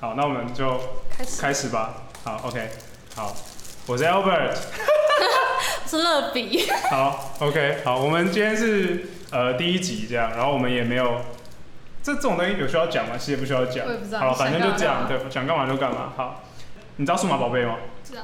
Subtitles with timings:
[0.00, 2.02] 好，那我们就开始开始吧。
[2.22, 2.70] 好，OK，
[3.16, 3.34] 好，
[3.86, 4.54] 我是 Albert，
[5.82, 6.70] 我是乐比。
[6.88, 11.22] 好，OK，好，我们今天是呃第一集这样，然后我们也没有
[12.00, 13.16] 这这种东西有需要讲吗？
[13.18, 13.86] 其实也不需要讲。
[14.20, 16.12] 好，反正就这样，对，想干嘛就干嘛。
[16.16, 16.44] 好，
[16.94, 17.78] 你知道数码宝贝吗？
[18.04, 18.22] 知道。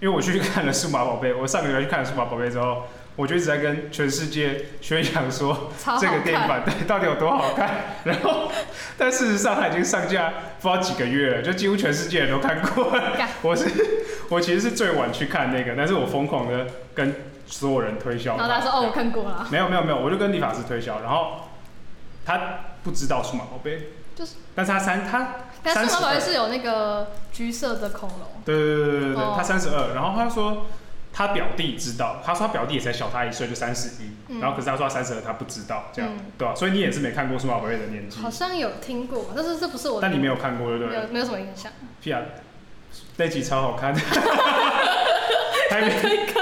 [0.00, 2.84] 因为我去看了数码宝贝，我上个月去看了数码宝贝之后。
[3.20, 5.70] 我就一直在跟全世界宣扬说，
[6.00, 7.68] 这个电影版 对到底有多好看。
[8.04, 8.50] 然后，
[8.96, 10.32] 但事实上它已经上架
[10.62, 13.12] 不知道几个月了，就几乎全世界人都看过了。
[13.42, 13.68] 我是
[14.30, 17.14] 我其实是最晚去看那个，但是我疯狂的跟
[17.46, 18.38] 所有人推销。
[18.38, 21.50] 然后他说：“哦，我看过了。”没有没有没有，我就跟理发师推销，然后
[22.24, 22.40] 他
[22.82, 28.28] 不知道数码宝贝，就是，但是他三他，但数码宝贝是有那个橘色的恐龙。
[28.46, 30.64] 对对对对对对，他三十二，然后他说。
[31.12, 36.54] 他表弟知道，他说他表弟也才小他一岁，就三十一，然后可是他说他三十二，他不知道，这样，嗯、对吧、啊？
[36.54, 38.20] 所以你也是没看过数码宝贝的年纪？
[38.20, 40.00] 好像有听过，但是这不是我。
[40.00, 40.96] 但你没有看过，对不对？
[40.96, 41.72] 没有，没有什么印象。
[42.00, 42.22] 屁啊，
[43.16, 43.94] 那集超好看，
[45.70, 45.90] 还没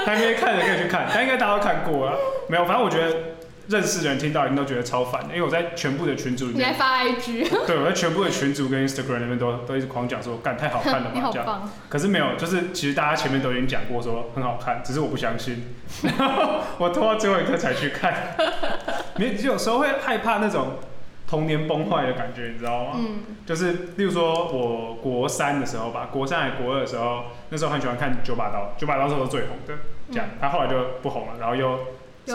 [0.05, 2.15] 还没看的可以去看，但应该大家都看过啊。
[2.47, 3.38] 没有，反正我觉得。
[3.69, 7.47] 认识的人听到一定都觉得超烦，因为我在全部的群组里面，你还发 IG？
[7.67, 11.69] 对，我在全部的群组跟 Instagram 那边都都一直狂讲说，干太好看了嘛， 这样。
[11.87, 15.63] 可是没有，就是其实大家前面都已经讲过说很好看，只是我不相信，
[16.01, 18.35] 然后我拖到最后一刻才去看。
[19.17, 20.79] 你有时候会害怕那种
[21.27, 22.91] 童年崩坏的感觉，你知道吗？
[22.95, 23.19] 嗯。
[23.45, 29.75] 就是例如说我国三的时候吧，国三还国二的时候，那时候很喜欢看九把刀，九把刀是我最红的，
[30.11, 30.27] 这样。
[30.41, 31.77] 他、嗯、后来就不红了，然后又。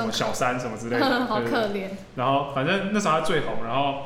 [0.00, 1.89] 什么小三什么之类的， 好可怜。
[2.17, 4.03] 然后反正那时候他最红，然后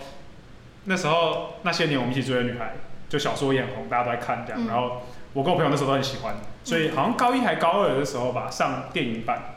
[0.84, 2.74] 那时候那些年我们一起追的女孩，
[3.08, 4.62] 就小说也很红，大家都在看这样。
[4.62, 9.56] 嗯、然后我跟我朋友那时候都很喜欢，所以好像高一还高二的时候吧，上电影版，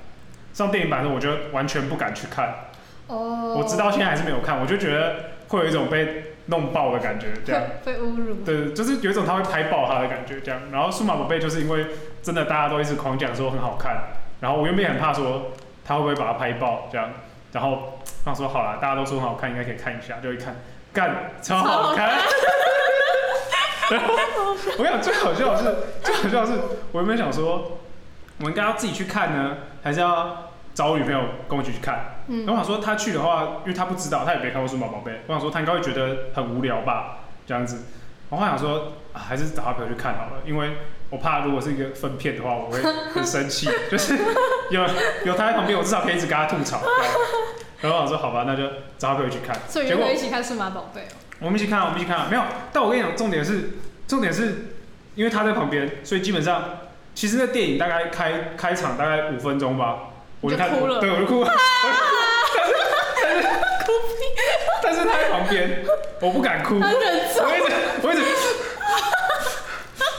[0.53, 2.55] 上电影版的时候我就完全不敢去看。
[3.07, 3.55] 哦。
[3.57, 5.15] 我直到现在还是没有看，我就觉得
[5.47, 7.63] 会有一种被弄爆的感觉，这样。
[7.85, 8.35] 被侮辱。
[8.45, 10.61] 对，就是有一种他会拍爆他的感觉，这样。
[10.71, 11.87] 然后数码宝贝就是因为
[12.21, 13.95] 真的大家都一直狂讲说很好看，
[14.41, 15.51] 然后我原本很怕说。
[15.85, 16.87] 他会不会把它拍爆？
[16.91, 17.09] 这样，
[17.51, 20.19] 然后他说好了，大家都说很好看，应该可以看一下。
[20.21, 20.55] 就一看，
[20.93, 22.09] 干，超好看。
[22.11, 22.25] 好
[23.91, 24.13] 然后
[24.79, 26.59] 我想最好笑的是，最好笑的是，
[26.91, 27.79] 我原本想说，
[28.39, 31.19] 我应该要自己去看呢，还是要找我女朋友
[31.49, 32.23] 跟我一起去看？
[32.27, 32.45] 嗯。
[32.45, 35.21] 然后我想说他去的话，因为他不知道，他也没看过数码宝贝。
[35.27, 37.85] 我想说他应该会觉得很无聊吧，这样子。
[38.31, 40.71] 我后来想说，啊，还是找他朋友去看好了，因为。
[41.11, 43.69] 我怕如果是一个分片的话，我会很生气。
[43.91, 44.17] 就是
[44.69, 44.81] 有
[45.25, 46.81] 有他在旁边，我至少可以一直跟他吐槽。
[47.81, 48.63] 然后我说好吧，那就
[48.97, 49.53] 找他朋友去看。
[49.67, 51.19] 所以你们一起看数码宝贝哦？
[51.39, 52.29] 我们一起看，我们一起看。
[52.29, 53.71] 没有，但我跟你讲，重点是
[54.07, 54.71] 重点是，
[55.15, 56.63] 因为他在旁边，所以基本上
[57.13, 61.01] 其实那电影大概开开场大概五分钟吧，我就哭了。
[61.01, 61.51] 对，我就哭了。
[63.21, 63.47] 但是！
[64.81, 65.83] 但是他在旁边，
[66.21, 66.79] 我不敢哭。
[66.79, 66.97] 我一直
[68.01, 68.23] 我一直。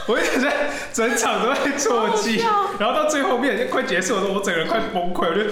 [0.05, 2.35] 我一直在整场都在啜泣，
[2.77, 5.45] 然后到最后面快结束的时候，我整个人快崩溃，我就，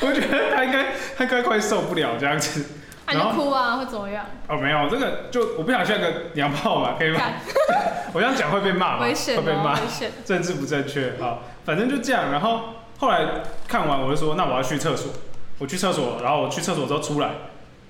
[0.08, 2.64] 我觉得他应该他应该快受不了这样子。
[3.06, 4.24] 然后哭啊，会怎么样？
[4.48, 7.20] 哦，没有，这个就我不想像个娘炮嘛，可以吗？
[8.14, 9.02] 我这样讲会被骂吗？
[9.04, 9.78] 危险，会被骂，
[10.24, 11.10] 政治不正确。
[11.20, 12.32] 啊，反正就这样。
[12.32, 13.26] 然后后来
[13.68, 15.12] 看完，我就说，那我要去厕所。
[15.58, 17.28] 我去厕所，然后我去厕所之后出来，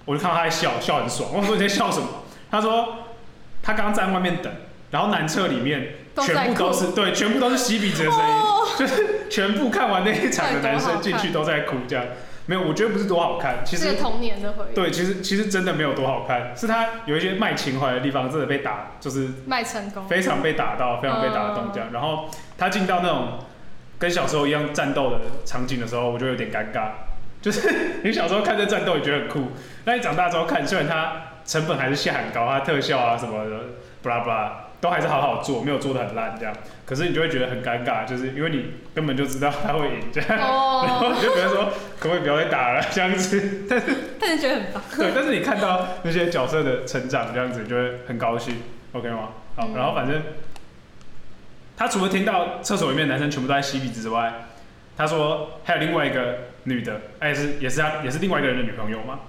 [0.04, 1.31] 我就看到他在笑，笑很爽。
[1.32, 2.09] 我说你在笑什么？
[2.50, 2.98] 他说。
[3.66, 4.53] 他刚刚在外面等，
[4.91, 12.04] 然后男厕里面全部都是对，全部都是吸鼻子的声音，哦、就是全部看完那一场的男生进去都在哭，这样
[12.44, 14.75] 没有，我觉得不是多好看，其实是童年的回忆。
[14.75, 21.88] 对，其实其实真的没有多好看，是他有一些卖情怀的地方真的被打，就是卖成功，非常被打到，非常被打动这样。
[21.91, 22.28] 然后
[22.59, 23.38] 他进到那种
[23.98, 26.91] 跟小时候一样战斗的场景的时候，我就有点尴尬，
[27.44, 29.53] 就是你小时候看这战斗你觉得很酷，
[29.84, 31.12] 那你长大之后看，虽然它。
[31.47, 33.56] 成本还是下很高，它特效啊什么的，
[34.03, 36.56] 巴拉巴拉都还是好好做，没有做的很烂这样。
[36.87, 41.66] 可是你就会觉得很尴尬，就是因为你根本就知道他会赢这样，哦、然后你就觉得说
[42.00, 43.66] 可不可以不要再打了这样子。
[43.69, 43.87] 但是
[44.19, 44.83] 但是觉得很棒。
[44.97, 49.28] 对，但是你看到那些角色的成长这样子，你就会很高兴，OK 吗？
[49.54, 50.22] 好，然后反正
[51.77, 54.33] 他除了听到厕所里面男生全部都在吸鼻子之外，
[54.97, 59.21] 他说还有另外一个女的，哎是也是她也是另外一个人的女朋友嘛。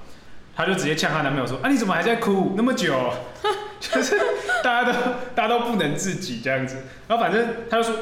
[0.56, 2.94] 她就直接呛她男朋友说：“啊，你怎么还在哭那么久？
[3.82, 4.18] 就是
[4.64, 5.00] 大家都
[5.36, 6.78] 大家都不能自己这样子。
[7.10, 7.96] 然后反正她就说，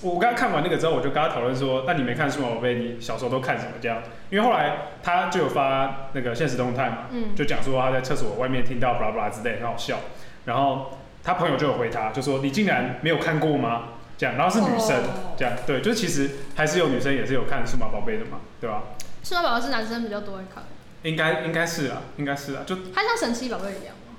[0.00, 4.02] 我刚刚看完那个之后，我就跟她讨论说：那你没看数码宝贝，你小时候都看什么这样？
[4.30, 9.98] 因为后来她就有发那个现实动态嘛，就讲说她在厕所外面听到巴拉巴拉之类，很好笑。
[10.46, 13.88] 然后她朋友就有回她，就说你竟然没有看过吗？
[14.22, 15.02] 这样，然后是女生
[15.36, 18.84] 这样，对，就是其实还是有女生也是有看数码宝贝的嘛，对吧？
[19.24, 20.62] 数码宝贝是男生比较多会看。”
[21.02, 24.14] 应该应该是啊，应该是啊，就它像神奇宝贝一样吗？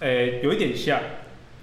[0.00, 0.98] 诶，有一点像，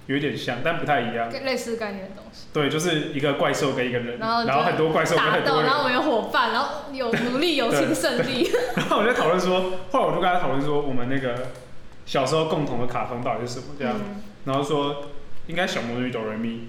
[0.06, 1.30] 有一点像，但不太一样。
[1.44, 2.46] 类似概念的东西。
[2.54, 8.50] 对，就是一个怪兽跟一个人，然后然后很多怪兽跟很多人，然后我们有伙伴，然后有努力友情 胜利。
[8.74, 11.48] 然后我就讨论说，后来我就跟他讨论说，我们那个
[12.06, 15.08] 小时候共同的卡通到底是什么这样，嗯、然后说
[15.48, 16.68] 应该小魔女哆瑞咪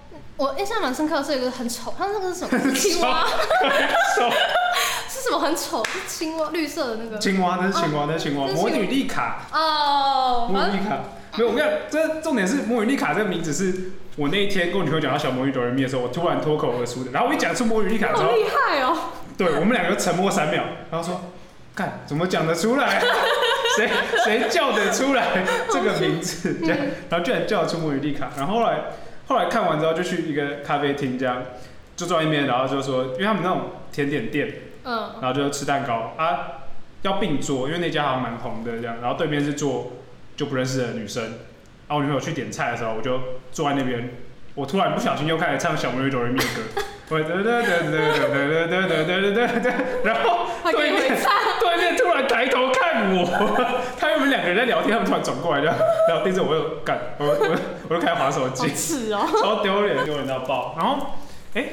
[0.41, 2.73] 我印象蛮深刻的是一个很丑，它那个是什么？
[2.73, 3.27] 青蛙？
[5.07, 5.85] 是什么很丑？
[5.85, 7.19] 是青蛙，绿色的那个。
[7.19, 8.47] 青蛙，那是青蛙，那是青蛙。
[8.47, 9.45] 魔女丽卡。
[9.53, 10.49] 哦。
[10.51, 10.97] 魔女丽卡。
[11.37, 13.91] 没有，我跟你讲，这重点是魔女丽卡这个名字是。
[14.15, 18.97] 我那一天跟我女朋友讲到小魔女哆瑞咪的时候，我突然脱口而出的，然后我一讲出魔女丽卡的时候，厉害哦！
[19.37, 21.21] 对，我们两个沉默三秒，然后说，
[21.75, 22.99] 干，怎么讲得出来？
[23.77, 23.87] 谁
[24.25, 26.57] 谁叫得出来这个名字？
[26.65, 26.77] 这样，
[27.11, 28.31] 然后居然叫得出魔女丽卡。
[28.35, 28.79] 然后后来
[29.31, 31.41] 后来看完之后，就去一个咖啡厅，这样
[31.95, 36.65] 就坐一边，然后就说，因为他们那种甜点店，嗯，然后就吃蛋糕啊，
[37.03, 39.93] 要并桌，因为那家好像蛮红的这样，然后对面是坐
[40.35, 41.23] 就不认识的女生。
[41.23, 43.21] 然后我女朋友去点菜的时候，我就
[43.53, 44.09] 坐在那边。
[44.53, 49.73] 我突然不小心又开始唱小魔女哆瑞咪的歌，对对对对对对对对对对对，
[50.03, 51.17] 然后对面
[51.61, 52.69] 对面突然抬头
[53.01, 53.25] 看我，
[53.99, 55.75] 他们两个人在聊天，他们突然转过来这样，
[56.07, 57.57] 然后盯着我又干，我我
[57.89, 58.69] 我就开始滑手机，
[59.41, 60.75] 超丢脸，丢脸到爆。
[60.77, 61.07] 然后
[61.55, 61.65] 哎，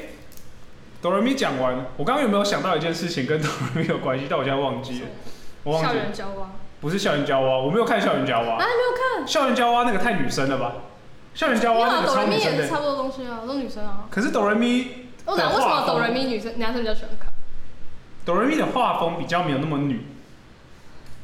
[1.02, 4.26] 哆瑞咪讲完，我刚刚有没有想到一件事情跟哆瑞咪有关系？
[4.28, 5.06] 但我现在忘记了，
[5.64, 5.94] 我忘记了。
[5.94, 6.50] 校园娇娃。
[6.80, 8.54] 不是校园娇娃，我没有看校园娇娃。
[8.54, 9.26] 啊，没有看。
[9.26, 10.74] 校园娇娃那个太女生了吧？
[11.34, 12.56] 校园娇娃那个超女生的。
[12.56, 14.04] 哆瑞咪也是差不多东西啊，都女生啊。
[14.10, 17.32] 可是哆瑞咪，我讲为什么哆瑞咪女生男生比较喜欢看？
[18.24, 20.06] 哆瑞咪的画风比较没有那么女，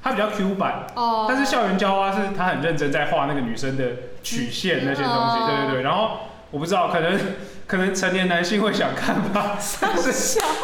[0.05, 0.87] 她比较 Q 版。
[0.95, 1.25] 哦。
[1.27, 3.85] 但是校园娇娃是他很认真在画那个女生的
[4.23, 5.83] 曲线那些东西，对对对。
[5.83, 6.21] 然后
[6.51, 7.19] 我不知道，可能
[7.67, 9.57] 可能成年男性会想看吧。
[9.59, 10.41] 是笑。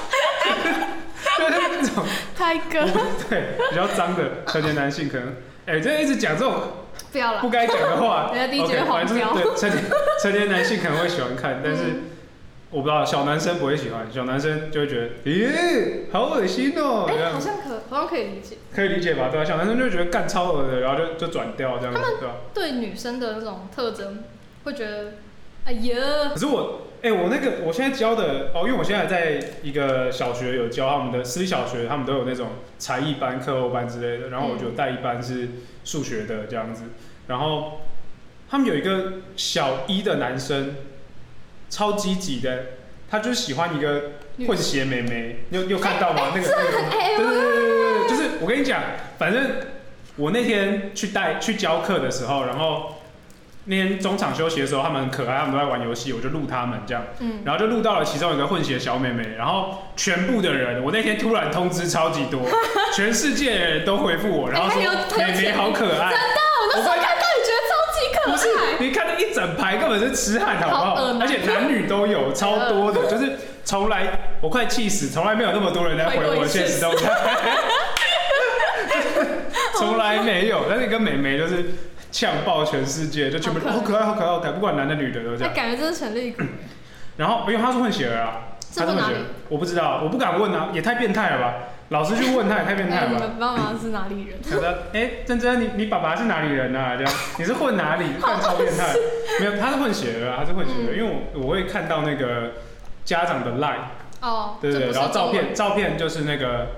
[1.39, 2.05] 就是那种
[2.37, 2.85] 胎哥，
[3.31, 5.29] 对，比较脏的成年男性可能，
[5.65, 6.55] 哎、欸，就一直讲这种
[7.11, 8.31] 不要了，不该讲的话。
[8.37, 9.33] 人家第一节黄标。
[9.33, 9.85] 对，成年
[10.23, 12.03] 成年男性可能会喜欢看，但是
[12.71, 17.07] 我不知道小男生不会喜欢，小男生就会觉得，咦，好恶心哦。
[17.09, 18.59] 哎、欸，好像可好像可以理解。
[18.75, 19.29] 可以理解吧？
[19.31, 19.45] 对吧？
[19.45, 22.35] 小男生就会觉得干超恶的，然后就就转掉这样子，对吧？
[22.55, 24.23] 对女生的那种特征
[24.65, 25.13] 会觉得，
[25.65, 26.31] 哎呀。
[26.33, 26.83] 可是我。
[27.03, 34.29] 哎、欸，我那个我现在教的哦，因为我现在在一个小学有教他们的私立小学，他们都有那种才艺班、课后班之类的。
[34.29, 35.49] 然后我就带一班是
[35.83, 36.83] 数学的这样子。
[37.27, 37.81] 然后
[38.51, 40.75] 他们有一个小一的男生，
[41.71, 42.65] 超积极的，
[43.11, 44.13] 他就是喜欢一个
[44.47, 45.45] 混血妹妹。
[45.49, 46.25] 你有你有看到吗？
[46.25, 48.83] 欸、那个那个，对对对对对，就是我跟你讲，
[49.19, 49.43] 反正
[50.17, 52.97] 我那天去带去教课的时候，然后。
[53.65, 62.41] 那天中场休息的时候，他们很可爱，他们都在玩游戏，我就录他们这样，嗯，然后就录到了其中一个混血小妹妹，然后全部的人，我那天突然通知超级多，
[62.97, 64.81] 全世界的人都回复我，然后说
[65.19, 66.89] 妹妹好可爱，真的，我那时
[68.27, 68.49] 不是，
[68.81, 70.95] 你看那一整排根本是痴汉，好不好？
[71.21, 73.33] 而且男女都有，超多的， 就是
[73.65, 74.07] 从来
[74.41, 77.11] 我快气死，从来没有那么多人来回我现实动态，
[79.77, 81.65] 从来没有，但是跟妹妹就是。
[82.13, 85.55] 呛爆全世界，就全部好可爱，好可爱，好可爱，不管男的女的都这样。
[85.55, 86.45] 感觉这是陈立可。
[87.17, 89.19] 然后，因为他是混血儿啊，他是混血儿，
[89.49, 91.55] 我不知道，我不敢问啊，也太变态了吧？
[91.91, 93.27] 老师去问他也太变态了吧？
[93.27, 94.39] 你们爸爸是哪里人？
[94.43, 96.95] 他说：“哎，珍珍，你你爸爸是哪里人啊？
[96.97, 98.05] 这样，你是混哪里？
[98.21, 98.95] 看超变态。
[99.41, 102.53] 没有，他是混血儿啊，他是混血儿，因为我我会看到那个
[103.05, 103.81] 家长的 line。
[104.23, 104.57] 哦。
[104.61, 106.69] 对对对，然后照片照片就是那个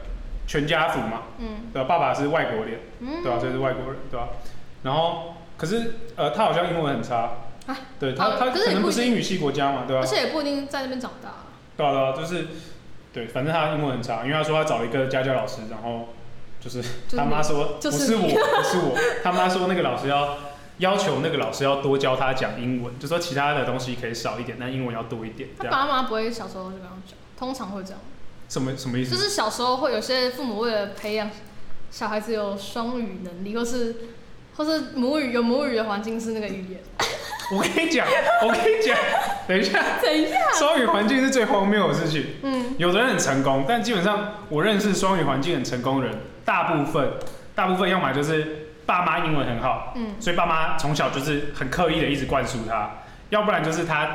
[0.46, 1.22] 全家福嘛。
[1.38, 1.68] 嗯。
[1.74, 2.80] 对，爸爸是外国脸。
[3.00, 3.22] 嗯。
[3.22, 3.38] 对吧？
[3.38, 4.28] 这是外国人，对吧？
[4.82, 7.34] 然后，可是，呃，他好像英文很差，
[7.66, 10.00] 啊、对他，他可能不是英语系国家嘛，对吧？
[10.02, 11.34] 而且也不一定在那边长大。
[11.76, 12.46] 对啊，对啊，就是，
[13.12, 16.08] 对，反正他英文很差，因为他说他找一个家教老师，然后
[16.60, 16.82] 就是
[17.16, 20.38] 他妈说不是我，不是我，他妈说那个老师要
[20.78, 25.50] 要求那个老师要多教他讲英文，就说其他的东西可以少一点，但英文要多一点。
[25.58, 28.00] 他爸妈不会小时候就这样讲，通常会这样。
[28.48, 29.14] 什么什么意思？
[29.14, 31.30] 就是小时候会有些父母为了培养
[31.90, 33.96] 小孩子有双语能力，或是。
[34.54, 36.82] 或是母语有母语的环境是那个语言。
[37.52, 38.06] 我跟你讲，
[38.42, 38.96] 我跟你讲，
[39.46, 39.78] 等一下。
[40.02, 40.36] 等一下。
[40.58, 42.36] 双语环境是最荒谬的事情。
[42.42, 42.74] 嗯。
[42.78, 47.10] 有的人很成功，但基本上我认识双语环境很成功的人，大部分
[47.54, 52.90] 大部分要么就是爸妈英文很好，嗯，所以爸妈从小就是很刻意的一直灌输他，
[53.28, 54.08] 要不然就是他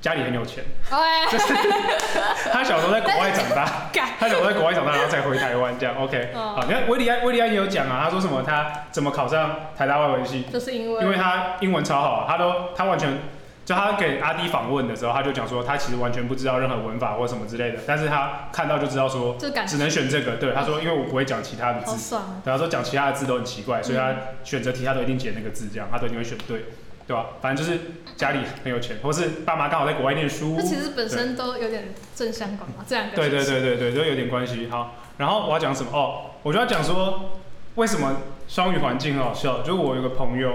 [0.00, 1.52] 家里很有钱，哎，就是
[2.52, 5.96] 他小时候在国外长大，他小时候在国外长大，然后再回台湾这样。
[5.98, 13.18] OK，好，你看威利安，威利安也有讲啊，他说什么他怎么考上台大外文系，就是因为因为他英文超好，他都他完全
[13.64, 19.36] 就他给阿迪访问的时候，他就讲说他其实完全不知道任何文法或什么之类的，但是他看到就知道说
[19.66, 20.36] 只能选这个。
[20.36, 22.14] 对，他说因为我不会讲其他的字，
[22.44, 24.14] 对，他说讲其他的字都很奇怪，所以他
[24.44, 26.66] 选择题他都一定解那个字，这样他都一定会选对。
[27.08, 27.24] 对吧？
[27.40, 27.80] 反正就是
[28.16, 30.56] 家里很有钱，或是爸妈刚好在国外念书。
[30.56, 33.16] 这其实本身都有点正相关嘛，这两个。
[33.16, 34.68] 对对对对对，都有点关系。
[34.70, 35.90] 好，然后我要讲什么？
[35.90, 37.40] 哦，我就要讲说，
[37.76, 39.60] 为什么双语环境很好笑？
[39.60, 40.52] 就是我有个朋友，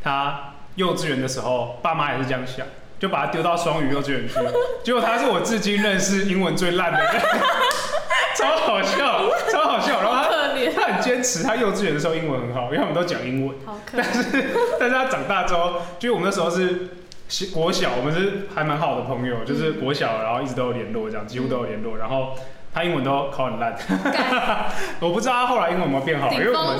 [0.00, 2.64] 他幼稚园的时候，爸妈也是这样想，
[3.00, 4.34] 就把他丢到双语幼稚园去。
[4.84, 7.20] 结果他是我至今认识英文最烂的人，
[8.38, 10.00] 超好笑，超好笑。
[10.00, 10.19] 然后他。
[11.10, 13.56] 坚持，他幼稚园的时候英文很好，因为我们都讲英文。
[13.66, 14.22] 好可但是，
[14.78, 16.88] 但是他长大之后，就我们那时候是
[17.52, 21.96] 国小，我们是还蛮好的朋友，就是国小，然后一直都有联络，这样几乎都有联络。
[21.98, 22.34] 然后。
[22.72, 23.74] 他英文都考很烂，
[25.00, 26.78] 我不知道他后来英文有没有变好，因为我们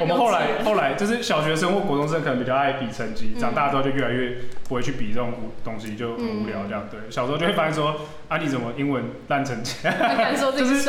[0.00, 4.36] 我们后来后来就是小学生或国中生可能比较爱比成绩，长大之后就越来越
[4.68, 5.32] 不会去比这种
[5.64, 6.86] 东西，就很无聊这样。
[6.88, 7.96] 对，小时候就会发现说
[8.28, 9.98] 啊，你怎么英文烂成这样？
[10.56, 10.80] 就是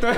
[0.00, 0.14] 对，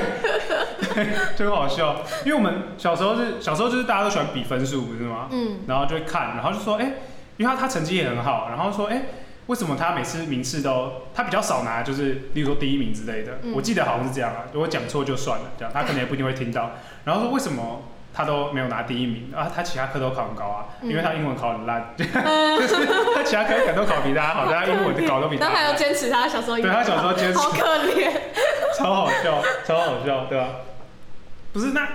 [1.35, 2.03] 就很好笑。
[2.27, 5.29] 因为我们小时候是小时候就是大家都喜欢比分数，不是吗？
[5.31, 6.93] 嗯，然后就会看，然后就说哎，
[7.39, 9.03] 因为他他成绩也很好，然后说哎。
[9.47, 13.39] 为什么他每次名次都他比较少拿，就是例如说第一名之类的？
[13.43, 14.45] 嗯、我记得好像是这样啊。
[14.53, 16.73] 如果讲错就算了，这样他可能也不一定会听到。
[17.05, 17.83] 然后说为什么
[18.15, 19.51] 他都没有拿第一名啊？
[19.55, 26.57] 他其他科都考很高啊，因为他英文考很烂，嗯、就是他其他科可能都考比大家好，但他英文 考都比他还要坚持他小时候。
[26.59, 27.39] 对他小时候坚持。
[27.39, 28.11] 好可怜。
[28.79, 30.49] 超好笑，超好笑，对吧？
[31.53, 31.87] 不是那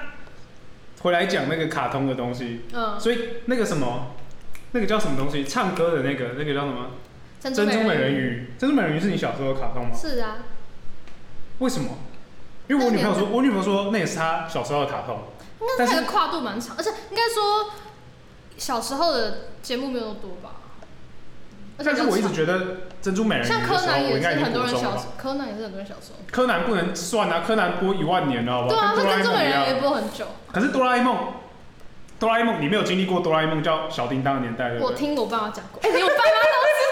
[1.01, 4.15] 回来讲那个卡通的东西，嗯，所以那个什么，
[4.73, 5.43] 那个叫什么东西？
[5.43, 6.91] 唱歌的那个，那个叫什么？
[7.41, 9.95] 珍珠美人鱼，珍珠美人鱼是你小时候的卡通吗？
[9.95, 10.37] 是啊。
[11.59, 11.89] 为什么？
[12.67, 15.19] 因为我女朋友说，我女朋友说那也是她小时候的卡通。
[15.59, 17.71] 应该是跨度蛮长，而且应该说
[18.57, 20.51] 小时候的节目没有多吧。
[21.77, 26.17] 但是我一直觉得珍珠美人鱼像柯南也是很多人小时候，柯南也是很多人小时候。
[26.31, 28.95] 柯南不能算啊，柯南播一万年了，好不好？
[28.95, 30.27] 对啊，珍珠美人鱼也播很久。
[30.51, 31.33] 可是哆啦 A 梦，
[32.19, 35.79] 哆啦 A 梦你没有经历过哆啦 A 梦叫小叮当的年代，我听我爸妈讲过。
[35.83, 36.57] 哎，你我爸妈都。
[36.77, 36.85] 现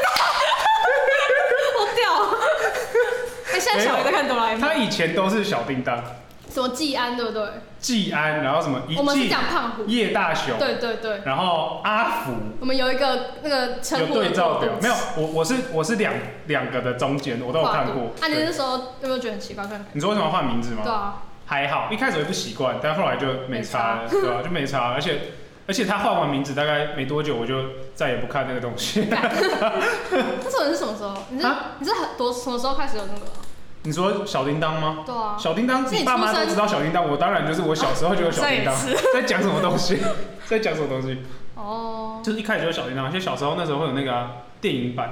[3.78, 6.04] 在小孩在看哆啦 A 梦，他以前都是小叮当，
[6.50, 7.44] 什么季安对不对？
[7.80, 8.82] 季安，然后什么？
[8.98, 12.34] 我们是讲胖虎、叶大雄，对对对，然后阿福。
[12.60, 14.96] 我们有一个那个称呼有对照表，没有？
[15.18, 16.14] 我我是我是两
[16.48, 18.14] 两个的中间，我都有看过。
[18.22, 19.64] 啊，你那时候有没有觉得很奇怪？
[19.94, 20.82] 你说为什么换名字吗？
[20.84, 24.42] 对啊，还好，一开始也不习惯，但后来就没差了，对吧？
[24.44, 25.20] 就没差，而且
[25.68, 27.56] 而且他换完名字大概没多久，我就
[27.94, 29.06] 再也不看那个东西。
[29.12, 29.30] 那
[30.50, 31.14] 时候你是什么时候？
[31.30, 31.48] 你是
[31.80, 33.26] 你是很多什么时候开始有那个？
[33.86, 35.04] 你说小叮当吗？
[35.06, 38.76] 对啊，小叮当，你爸妈都知道小叮当，我当然就是我小时候就有小叮当。
[39.14, 40.00] 在讲什么东西？
[40.48, 41.22] 在讲什么东西？
[41.56, 45.12] 哦，就是一开始就有小叮当，而且小时候那时候会有那个电影版，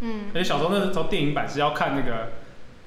[0.00, 2.32] 嗯，而且小时候那时候电影版是要看那个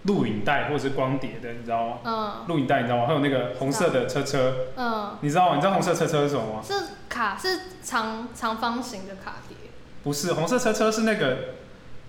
[0.04, 1.98] 录影带或者是光碟的，你知道吗？
[2.04, 3.06] 嗯，录影带你知道吗？
[3.06, 5.56] 会有那个红色的车车，嗯，你知道吗？
[5.56, 6.62] 你知道红色车车是什么吗？
[6.64, 6.74] 是
[7.08, 9.56] 卡，是长长方形的卡碟。
[10.04, 11.38] 不是，红色车车是那个。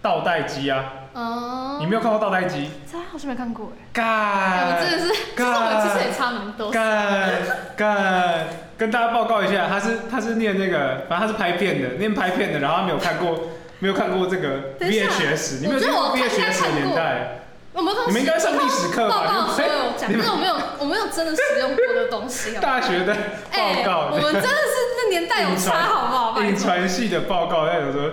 [0.01, 0.93] 倒带机啊！
[1.15, 2.71] 哦，你没有看过倒带机？
[2.91, 3.87] 这好像没看过哎。
[3.93, 4.69] 干！
[4.69, 6.71] 我真的是，其实我其实也差蛮多。
[6.71, 7.31] 干
[7.77, 8.47] 干！
[8.77, 13.49] 跟大家报告一下，他是他是念那个，反正他是拍片的，念拍片的，然后他没有看过
[13.81, 17.35] 没有看过这个 VHS，你没有听过 VHS 的年代？
[17.73, 19.17] 我们你们应该上历史课吧？
[19.17, 22.55] 报告有 讲，但是我没有我没有真的使用过的东西。
[22.61, 23.15] 大学的
[23.53, 26.43] 报告，我们真的是那年代有差 好不好？
[26.43, 28.13] 影传系的报告那种说。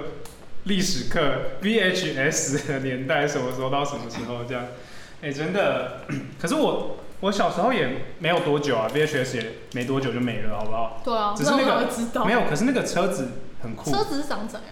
[0.66, 4.64] 历史课 VHS 的年代什么时候到什么时候这样？
[5.22, 6.02] 哎、欸，真的。
[6.42, 11.02] 可是我我小时候也没有多久啊，VHS 也没多久就没了，好不好？
[11.04, 11.34] 对啊。
[11.36, 13.30] 只是那个没有，可是那个车子
[13.62, 13.92] 很酷。
[13.92, 14.70] 车子是长怎样？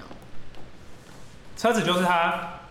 [1.56, 2.62] 车子就是它，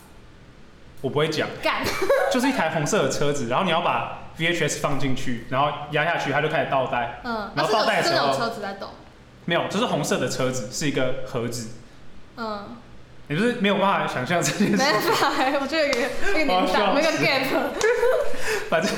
[1.00, 1.48] 我不会讲。
[1.62, 1.82] 干。
[2.32, 7.20] 就是一台红色的车子，然后你要把 VHS 放进去，然后压下去，它就开始倒带。
[7.24, 7.50] 嗯。
[7.54, 8.16] 然后倒带的时候。
[8.16, 8.90] 真的有车子在动？
[9.44, 11.70] 没有，就是红色的车子，是一个盒子。
[12.36, 12.76] 嗯。
[13.28, 14.76] 你就是没有办法想象这件事。
[14.76, 17.46] 没办法，我觉得有个年代，那个 gap。
[18.68, 18.90] 反正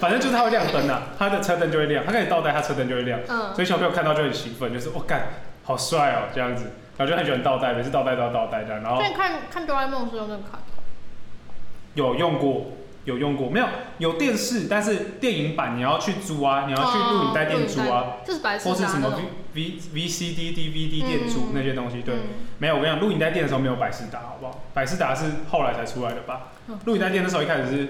[0.00, 3.20] 反正就是它会亮灯啊，它的车灯就会亮，它可以倒带，它车灯就会亮。
[3.28, 3.54] 嗯。
[3.54, 5.28] 所以小朋友看到就很兴奋，就是我干，
[5.64, 8.82] 好帅哦，这样子，然后就很喜欢倒带，每次倒带都要倒带这样。
[8.82, 9.00] 然后。
[9.00, 10.60] 所以看看哆啦 A 梦是用这个卡。
[11.94, 12.72] 有用过，
[13.04, 13.48] 有用过？
[13.48, 13.66] 没有，
[13.98, 19.12] 有电视，但是电影版你要去租啊，你要去录影带店租啊，就是白或是什么
[19.54, 22.02] V V C D D V D 店租那些东西。
[22.02, 22.14] 对，
[22.58, 24.64] 没有，我跟你讲，录影带店的时候没有百事达，好不好？
[24.74, 26.52] 百事达是后来才出来的吧？
[26.84, 27.88] 录影带店那时候一开始是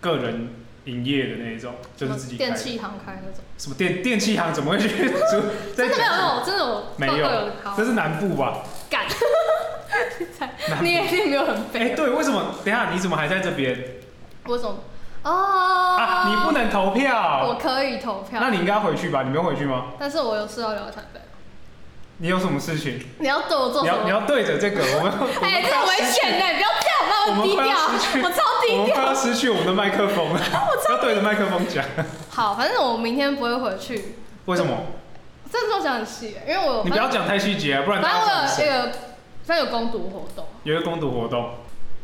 [0.00, 0.48] 个人
[0.86, 3.44] 营业的那一种，就是自己电器行开那种。
[3.58, 4.88] 什么电电器行怎么会去
[5.30, 5.42] 租？
[5.76, 8.62] 真的没有，真的我 没有，这是南部吧？
[8.90, 9.06] 干，
[10.82, 11.78] 你也并没有很肥。
[11.80, 12.54] 哎，对，为什么？
[12.64, 13.78] 等下你怎么还在这边？
[14.46, 14.78] 我怎么？
[15.24, 16.24] 哦啊！
[16.28, 17.46] 你不能投票。
[17.48, 18.40] 我可以投票。
[18.40, 19.22] 那你应该回去吧？
[19.22, 19.86] 你没有回去吗？
[19.98, 21.20] 但是我有事要留在台北。
[22.18, 23.00] 你有什么事情？
[23.18, 23.98] 你要对我做什么？
[24.04, 25.12] 你要你要对着这个，我们
[25.42, 27.64] 哎，这个危险的，不要这样，那么低调，
[28.22, 28.78] 我超低调。
[28.78, 30.40] 我们快要失去我们的麦克风了，
[30.90, 31.84] 要对着麦克风讲。
[32.30, 34.16] 好，反正我明天不会回去。
[34.46, 34.76] 为什么？
[35.50, 38.00] 这这么讲很细，因为我你不要讲太细节，不然。
[38.00, 38.92] 反正我有一个，
[39.44, 40.46] 反正有攻读活动。
[40.62, 41.50] 有一个攻读活动，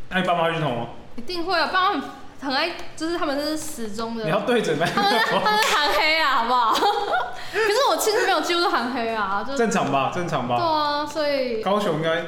[0.09, 0.87] 那你爸妈会去投吗？
[1.15, 2.01] 一定会啊，爸妈。
[2.41, 4.23] 很爱，就是他们是始终的。
[4.23, 4.85] 你要对准吗？
[4.93, 6.73] 他们他们韩黑啊，好不好？
[7.51, 10.55] 可是我其实没有几乎都韩黑啊，就正常吧，正常吧。
[10.57, 12.25] 对啊，所以高雄应该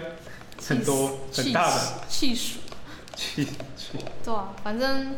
[0.67, 1.77] 很多很大的
[2.09, 2.59] 气数。
[3.15, 3.45] 气
[3.77, 3.97] 数。
[4.23, 5.15] 对啊，反正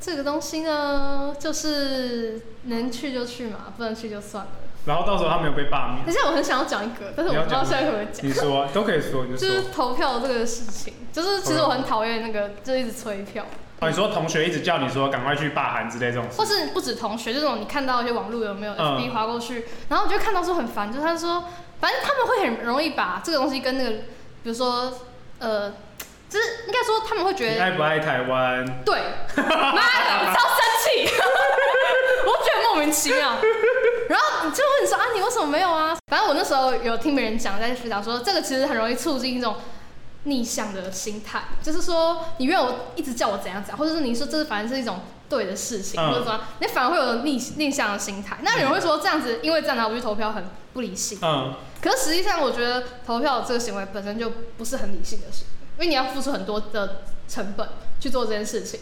[0.00, 4.50] 这个东西呢，就是能去就去嘛，不能去就算了。
[4.86, 6.06] 然后到时候他没有被罢免。
[6.06, 8.26] 等下我很想要讲一个，但是我不知道现在可不会讲。
[8.26, 9.26] 你说都可以说。
[9.26, 13.44] 就是投票这个事情，就是其实我很讨厌那个，就一直催票。
[13.80, 21.44] 哦，你说同学一直叫你说赶快去罢韩之类这种，或是不止同学，这种你看到一些网络有没有 FB 划过去，然后我就看到说很烦，就是他说，
[21.78, 24.92] 反正他们会很容易把这个东西跟那个，比如说，
[25.40, 25.70] 呃，
[26.30, 28.64] 就是应该说他们会觉得你爱不爱台湾？
[28.82, 28.98] 对，
[29.36, 31.10] 妈的，我超生气，
[32.24, 33.36] 我觉得莫名其妙。
[34.08, 35.96] 然后你就问你说啊，你为什么没有啊？
[36.10, 39.56] 反正我那时候有听别人讲，在分享说这个其实很容易促进一种。
[40.28, 44.98] 逆向的心态，就是说你没有一直叫我怎样怎样，或者是你说这是反正是一种
[45.28, 48.38] 对的事情，嗯、或者什么，你反而会有逆逆向的心态。
[48.42, 51.20] 那有人会说这样子，因为这样拿我去投票很不理性。
[51.22, 51.54] 嗯。
[51.80, 55.44] 可是实际上，我觉得投票这个行为本身就不是很理性的事，
[55.76, 57.68] 因为你要付出很多的成本
[58.00, 58.80] 去做这件事情。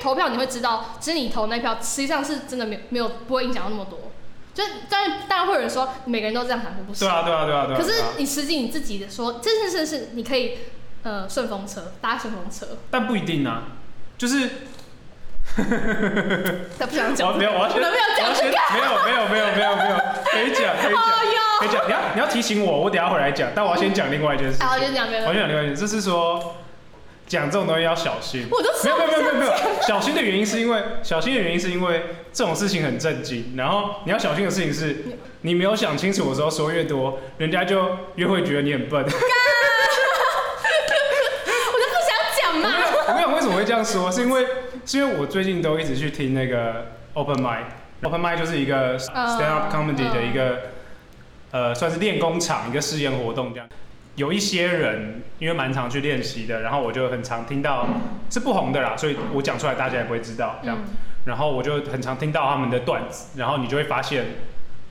[0.00, 4.09] 投票你会知道，其实你投那票实际上是真的没有没有不会影响到那么多。
[4.60, 7.00] 就当然当然会有人说每个人都这样想，不是？
[7.00, 7.78] 对啊对啊对啊对啊。
[7.80, 10.58] 可是你实际你自己的说这件事是你可以。
[11.02, 13.62] 呃，顺风车搭顺风车，但不一定啊，
[14.18, 14.50] 就是，
[16.78, 18.52] 他不想讲，我没有，我要先，我要先，没
[18.84, 21.00] 有，没有，没有，没有，没有，可以讲，可以讲，
[21.58, 26.54] 可以讲，你要你要提醒我，我等下回来讲，但我要先讲另外一件事，好，先讲，我先讲另外一件事，就是说
[27.30, 29.52] 讲这种东西要小心，我都没有，没有，没有，没有，没有，
[29.86, 34.96] 小心的原因是因为小心的原因是因为这种事情很震惊，然后你要小心的事情是，
[35.42, 39.04] 你没有想清楚的时候说越多，人家就越会觉得你很笨。
[39.06, 39.08] 我
[41.78, 42.10] 就不想
[42.42, 42.68] 讲嘛。
[43.06, 44.10] 我讲为什么会这样说？
[44.10, 44.44] 是因为
[44.84, 50.62] 是因为我最近都一直去听那个 Open Mic，Open Mic 就是一个 stand up comedy 的一个
[51.52, 53.68] 呃算是练功场一个试验活动这样。
[54.20, 57.86] 有一些人因为蛮常去练习的，然后我就很常听到
[58.28, 60.78] 是不红的啦，所以我讲出来大家也不会知道这样。
[61.24, 64.24] 然后我就很常听到他们的段子，然后你就会发现，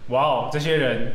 [0.08, 1.14] 哇哦，这些人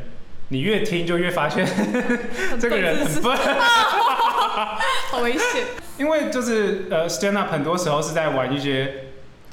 [0.51, 1.67] 你越听就越发现
[2.61, 3.37] 这个人很笨，
[5.11, 5.65] 好危险。
[5.99, 9.04] 因为就是呃，stand up 很多时候是在玩一些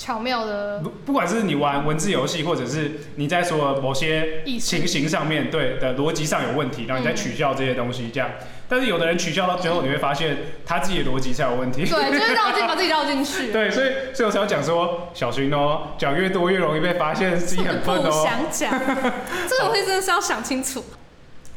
[0.01, 8.27] 巧妙的，不不管是你玩文字游戏，或者是你在说某些情形上面对的逻辑上有问题，然后你在取笑这些东西这样。
[8.67, 11.85] 但是有的人取笑到最后，你会发现他自己的逻辑才有问题。
[11.85, 13.51] 对， 就是绕进把自己绕进去。
[13.51, 18.05] 对，所以所以我才要讲说，小心哦，讲越多越容易被发现自己很笨哦。
[18.05, 18.71] 不想讲，
[19.47, 20.83] 这个东西真的是要想清楚。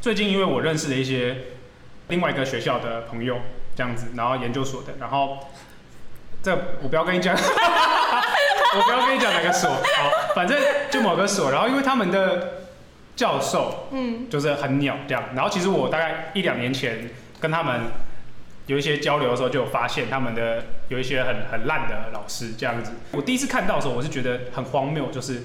[0.03, 1.35] 最近因为我认识了一些
[2.09, 3.39] 另外一个学校的朋友。
[3.77, 5.37] 这样子，然后研究所的，然后
[6.45, 12.67] 这我不要跟你讲， 我不要跟你讲哪个所，好，反正就某个所，然后因为他们的
[13.17, 17.09] 教授，嗯，就是很鸟这样，然后其实我大概一两年前
[17.41, 17.81] 跟他们
[18.67, 22.93] 有一些交流的时候，就有发现他们的有一些很很烂的老师这样子。
[23.13, 25.45] 我第一次看到的时候，我是觉得很荒谬，就是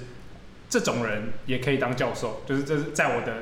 [0.68, 3.32] 这种人也可以当教授，就是这是在我的。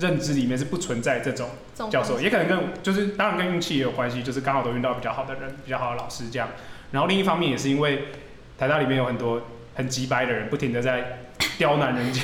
[0.00, 1.50] 认知里面是不存在这种
[1.90, 6.48] 教授，也可能跟就是当然跟运气也有关系，就是刚好都遇到比较好的人，比较好的老师这样。
[6.90, 8.06] 然后另一方面也是因为
[8.58, 9.42] 台大里面有很多
[9.74, 11.18] 很急白的人，不停的在
[11.58, 12.22] 刁难人家。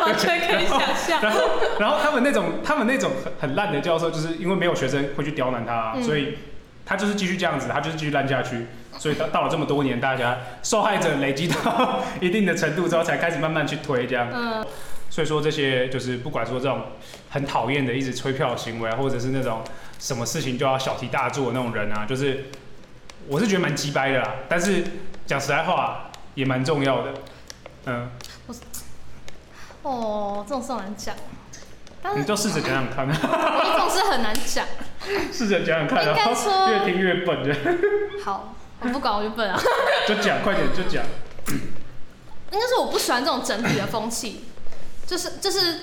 [0.00, 1.20] 完全可以想象。
[1.20, 1.40] 然后
[1.80, 6.38] 然后他们那种他们那种很很烂的教授，就是因为没有学生会去刁难他，嗯、所以
[6.86, 8.66] 他就是继续这样子，他就是继续烂下去。
[8.96, 14.28] 所以到到了这么多年，大家受害者累积到一定的程度之后，才开始慢慢去推这样。
[14.32, 14.64] 嗯。
[15.10, 16.82] 所以说这些就是不管说这种
[17.30, 19.62] 很讨厌的一直催票行为啊，或者是那种
[19.98, 22.46] 什么事情就要小题大做的那种人啊，就是
[23.26, 24.84] 我是觉得蛮鸡掰的啦，但是
[25.26, 27.14] 讲实在话也蛮重要的，
[27.86, 28.10] 嗯。
[28.46, 28.54] 我
[29.82, 31.14] 哦，这种事难讲。
[32.02, 33.08] 但是你就试着讲讲看。
[33.08, 34.66] 这种事很难讲。
[35.32, 37.54] 试着讲讲看，然后越听越笨的。
[38.24, 39.58] 好，我不管，我就笨啊。
[40.06, 41.04] 就讲，快点就讲。
[42.50, 44.44] 应该是我不喜欢这种整体的风气，
[45.08, 45.80] 就是就是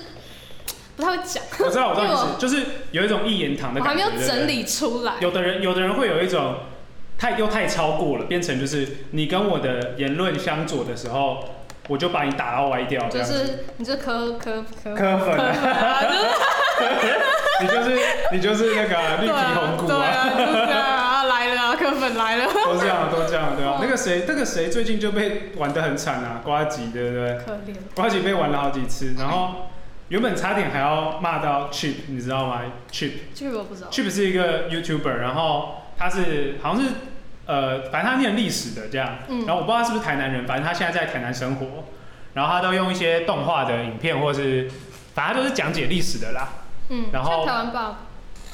[0.96, 1.42] 不太会讲。
[1.58, 4.04] 我知道，我知道意思，就是有一种一言堂的感觉。
[4.04, 5.14] 我还没有整理出来。
[5.20, 6.60] 有的人，有的人会有一种
[7.18, 11.44] 太又太超过了，变成就是你跟我的言论相左的时候，
[11.88, 13.08] 我就把你打到歪掉。
[13.08, 16.00] 就是你这磕磕磕磕粉啊！
[17.58, 17.98] 你就是
[18.32, 20.65] 你就是那个绿皮红骨啊！
[22.06, 23.78] 柯粉来了，都这样，都这样，对吧？
[23.80, 27.38] 那个谁，那个谁最近就被玩得很惨啊，瓜吉，对不对？
[27.38, 27.76] 可怜。
[27.94, 29.68] 瓜吉被玩了好几次，然后
[30.08, 33.88] 原本差点还要骂到 Chip，你知道吗？Chip，Chip 我不知道。
[33.90, 36.90] Chip 是一个 YouTuber，然后他是好像是
[37.46, 41.84] 呃，反正他念历史的这样，然后我不知道他是不是台南人，反正他现在在台南生活，
[42.34, 44.70] 然后他都用一些动画的影片或者是，
[45.14, 46.48] 反正都是讲解历史的啦。
[46.90, 47.06] 嗯。
[47.12, 47.44] 然后。
[47.44, 47.96] 台湾报。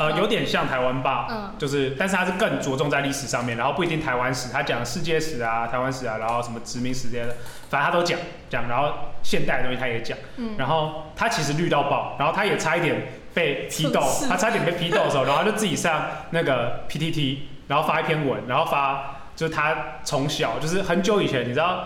[0.03, 7.37] 呃，有点像台湾吧，嗯，就是，但是它是更着重在历史上面，然后不一定台湾史，他讲世界史啊、台湾史啊，然后什么殖民史这些的，
[7.71, 8.19] 反正他都讲
[8.51, 17.39] 讲，然后现代的东西他也讲，嗯，然后他其实绿到爆，然后他也差一点被批斗，他差点被批斗的时候， 然后他就自己上那个 PTT，
[17.69, 21.85] 然后发一篇文，然后发就是他从小就是很久以前，你知道。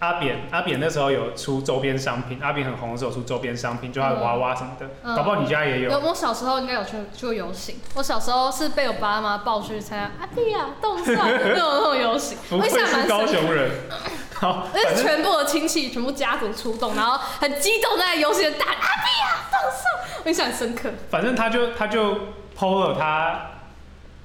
[0.00, 5.90] 阿扁，阿扁那时候有出周边商品，阿扁很红的时候出周边商品，就他的娃娃什么的，嗯、搞不好你家也有。
[5.90, 12.38] 有，我小时候应该有去去游行，我小时候是被我爸妈抱去参加阿扁啊动算 那种那种游行。
[12.48, 13.70] 不愧是高雄人，
[14.34, 20.90] 好，那是全部的亲戚全部家族出动，然后很激动在游行的大阿扁啊动算，我印象很深刻。
[21.10, 22.14] 反正他就他就
[22.56, 23.57] PO 了他。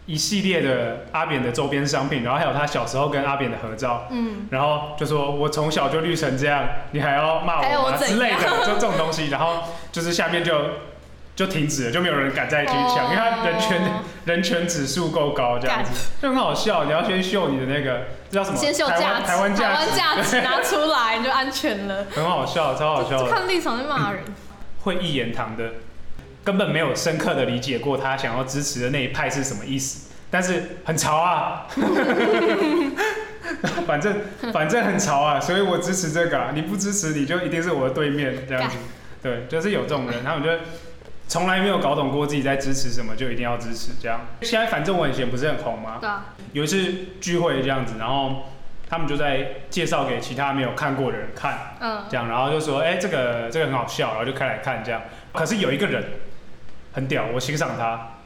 [0.05, 7.97] 一系列的阿扁的周边商品，然后还有他小时候跟阿扁的合照，嗯，然后就说我从小就绿成这样，你还要骂我吗？
[7.97, 10.53] 之类的， 就这种东西，然后就是下面就
[11.35, 13.81] 就停止了，就没有人敢再去抢，因为他人权
[14.25, 16.83] 人权指数够高，这样子就很好笑。
[16.83, 18.57] 你要先秀你的那个叫什么？
[18.57, 19.85] 先秀价值，台湾价
[20.21, 22.05] 值拿出来你就安全了。
[22.13, 23.25] 很好笑，超好笑。
[23.25, 24.21] 看立场就骂人，
[24.83, 25.71] 会一言堂的。
[26.43, 31.67] 根本没有深刻的理解过他想要支持的那一派是什么意思，但是很潮啊，
[33.87, 34.15] 反正
[34.51, 38.77] 反正很潮啊，所以我支持这个啊，你不支持你就一定是我的对面这样子，
[39.21, 40.49] 对，就是有这种人，他们就
[41.27, 44.21] 从来没有搞懂过自己在支持什么，就一定要支持这样。
[44.41, 45.97] 现在反正我以前不是很红吗？
[46.01, 46.33] 对啊。
[46.51, 48.49] 有一次聚会这样子，然后
[48.89, 55.01] 他们就在介绍给其他没有看过的人看，嗯，这样，然后就说，哎，这个这个很好笑，然后就开来看这样。
[55.31, 56.03] 可是有一个人。
[56.93, 58.17] 很屌，我欣赏他。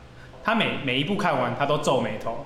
[0.44, 2.46] 他每每一部看完，他都皱眉头，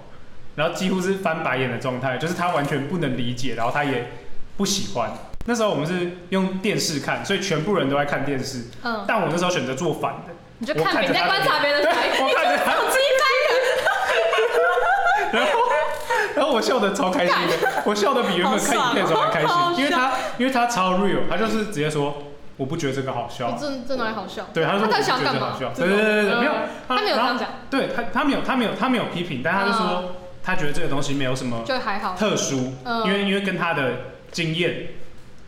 [0.56, 4.12] 然后几乎是翻白眼的状态，就是他完全不能理解，然后他也
[4.58, 5.12] 不喜欢。
[5.46, 8.66] 那时候我们是用电视看，所以全部人都在看电视。
[8.84, 9.04] 嗯。
[9.08, 10.34] 但我那时候选择做反的。
[10.60, 12.24] 你就看别人在观察别人的反应。
[12.24, 12.74] 我看着他。
[15.32, 15.60] 然后，
[16.36, 22.31] 然后我笑得超开心的， 我笑得比原本看影片的时候还开心，因为他因为他超 real，他就是直接说。
[22.62, 24.45] 我不觉得这个好笑，这这哪里好笑？
[24.54, 25.58] 对，他说他在想干嘛？
[25.76, 26.52] 对对对对，没有，
[26.88, 27.50] 他没有这样讲。
[27.71, 34.89] 对他，他没有，他没有，他没有批评，但他就说他觉得这个东西没有什么，就还好，特殊，因为因为跟他的经验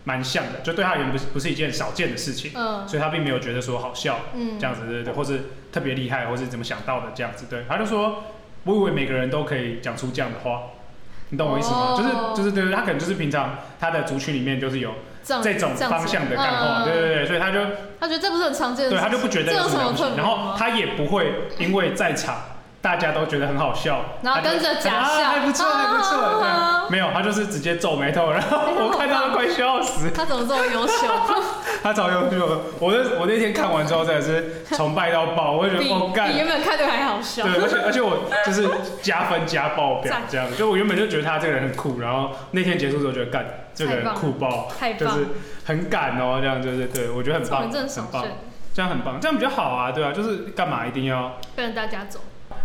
[0.06, 8.24] 蛮像的，就对他而言不是不是一件少见的事情，嗯，所以他并没有觉得说好笑，嗯，这样子对对对，或是特别厉害，或是怎么想到的这样子，对，他就说，
[8.64, 10.64] 我以为每个人都可以讲出这样的话，
[11.30, 11.96] 你懂我意思吗？
[11.96, 14.96] 就是就是对对，他可能就是平常他的族群里面就是有。
[15.24, 17.60] 这，这种方向的干话，对对对，所以他就
[18.00, 22.36] 他觉得这不是很常见的，对，他就不觉得有什么，然后他也不会因为在场
[22.82, 30.12] 大家都觉得很好笑，然后跟着假笑，还不错还不错，对，没有，他就是直接皱眉头，然后我看到都快笑死。
[30.12, 31.08] 他怎么这么优秀？
[31.82, 37.44] 他超优秀，我那我那天看完之后真的是崇拜到爆，我就觉得哦干，比原本看的还好笑。
[37.44, 38.70] 对，而且而且我就是
[39.02, 43.46] 加分加爆表 这样，就我原本就觉得他这个人很酷，然后那天结束之后觉得干。
[43.74, 45.28] 这个人酷爆，就是
[45.66, 47.72] 很敢哦，这样就是对我觉得很棒，很
[48.12, 48.28] 棒，
[48.74, 52.20] 这样很棒，这样比较好啊，对啊，就是干嘛一定要跟着大家走？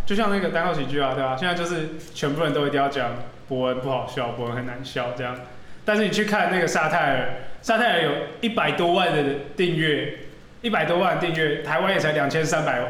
[0.06, 1.36] 就像那个单口喜剧啊，对吧？
[1.38, 3.10] 现在就是全部人都一定要讲
[3.46, 5.36] 博恩不好笑，博恩很难笑这样。
[5.84, 7.28] 但是你去看那个沙泰尔，
[7.62, 9.22] 沙泰尔有一百多万的
[9.56, 10.20] 订阅，
[10.62, 12.80] 一百多万订阅，台湾也才两千三百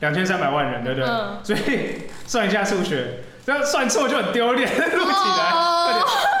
[0.00, 1.08] 两千三百万人，对不对？
[1.42, 5.52] 所以算一下数学，这样算错就很丢脸，录起来。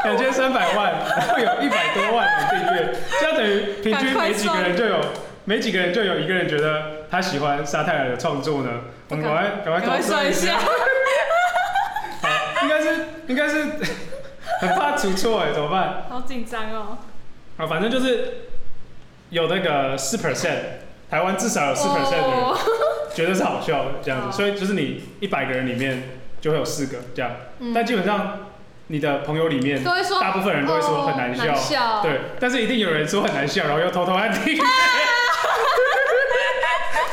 [0.04, 5.00] 两千三百万， 然后有一百多万的订阅，这样等于平均每几个人就有，
[5.44, 8.70] 每几个人就有一个人觉得他喜欢沙泰尔的创作呢。
[9.08, 10.58] 我们赶快赶快算一下，
[12.62, 12.88] 应该是
[13.26, 13.64] 应该是
[14.60, 16.04] 很怕出错哎，怎么办？
[16.08, 16.98] 好紧张哦。
[17.56, 18.48] 啊，反正就是
[19.30, 20.58] 有那个四 percent，
[21.10, 22.38] 台湾至少有四 percent 的人
[23.14, 28.47] 觉得是好笑的这样子，哦、所以就是你一百个人里面就会有四个这样，嗯、但基本上
[28.88, 32.02] 你的朋友里面，都会说大部分人都会说很难笑，哦、难笑。
[32.02, 34.62] 对，但是一定有人说很难笑，然后又偷偷按订阅，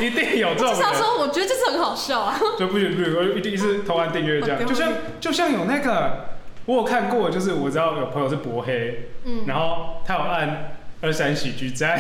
[0.05, 0.75] 一定有这种人。
[0.75, 6.25] 至少说我觉得这是很好笑啊，就不行不行，我一定是偷按订阅这样，就像就像有那个。
[6.67, 11.95] 我有看过，就是我知道有朋友是博黑，嗯，然后他有按二三喜剧在，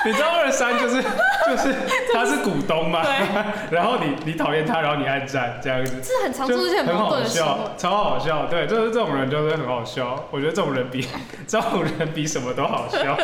[0.06, 1.02] 你知道二三就是
[1.46, 1.74] 就是
[2.14, 3.04] 他是股东嘛，
[3.70, 11.06] 然后你你讨厌他，然后你按赞这样子，是很常出现很好笑，超好笑，对，就是这种人就是很好笑，我觉得这种人比
[11.46, 13.16] 这种人比什么都好笑，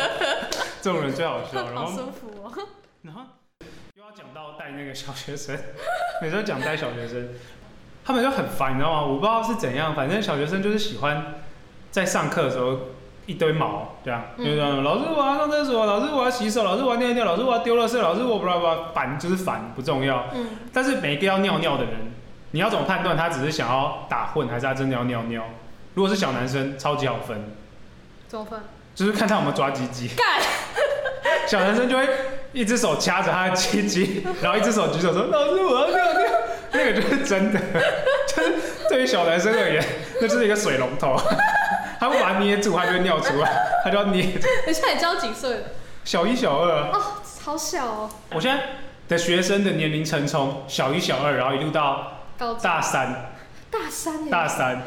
[0.81, 2.51] 这种人最好笑，然后好舒服哦，
[3.01, 3.21] 然后
[3.95, 5.57] 又要讲到带那个小学生，
[6.21, 7.29] 每次讲带小学生。
[8.05, 9.01] 他们就很烦，你知道吗？
[9.01, 11.41] 我不知道是怎样，反正小学生就是喜欢
[11.91, 12.79] 在上课的时候
[13.27, 14.83] 一堆毛，这样，嗯、就这样。
[14.83, 20.25] 老师我要上厕所，老师我要洗手，老师我要尿尿，老师我要丢垃圾，老师我不知道不知道，烦就是烦，不重要。
[20.33, 20.47] 嗯。
[20.73, 21.93] 但是每一个要尿尿的人，
[22.51, 25.43] 你要怎么判断他只是想要打混，还是他真的要尿尿？
[25.93, 27.37] 如果是小男生，超级好分。
[28.27, 28.59] 怎么分？
[28.95, 30.07] 就是看他有没有抓鸡鸡。
[30.15, 30.25] 干。
[31.47, 32.07] 小男生就会
[32.51, 36.31] 一只手掐着他的鸡鸡， 然后一只手举手说：“老师我要尿尿。”
[36.73, 37.59] 那个就是真的，
[38.27, 38.53] 就是
[38.89, 39.83] 对于小男生而言，
[40.21, 41.15] 那就是一个水龙头，
[41.99, 43.49] 他会把它捏住，他就会尿出来，
[43.83, 44.23] 他就要捏。
[44.67, 45.63] 你现在你教几岁了？
[46.03, 46.91] 小一、小二。
[46.91, 47.01] 哦，
[47.43, 48.09] 好小哦。
[48.33, 48.63] 我现在
[49.07, 52.23] 的学生的年龄层从小一、小二，然后一路到
[52.61, 53.31] 大三。
[53.69, 54.29] 大三。
[54.29, 54.81] 大三，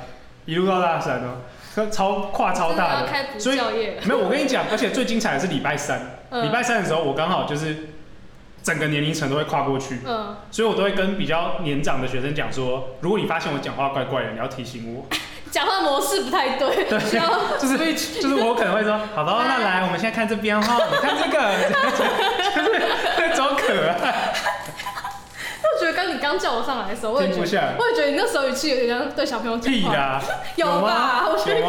[0.47, 3.39] 一路到大三哦，超跨超大的。
[3.39, 3.57] 所以
[4.05, 7.89] 没有，我跟你讲，而且最精彩的是礼拜三，礼、嗯、拜三的时候，我刚好就是。
[8.63, 15.07] 整个年龄层都会跨过去，嗯，所以我都会跟比较年长的学生讲说，如果你发现我讲话怪怪的，你要提醒我。
[15.51, 16.99] 讲话模式不太对，对，
[17.59, 21.39] 就是就是我可能会说，好的， 那来，我们现在看这边哈，你看这个，
[22.55, 22.83] 就是
[23.19, 24.33] 那种可爱。
[25.63, 30.21] 我觉得刚你刚叫我上来的时候，我也觉得，我也觉得你那时候语气有点像对小朋友讲话。
[30.57, 31.27] 有吧？
[31.29, 31.67] 我觉得有。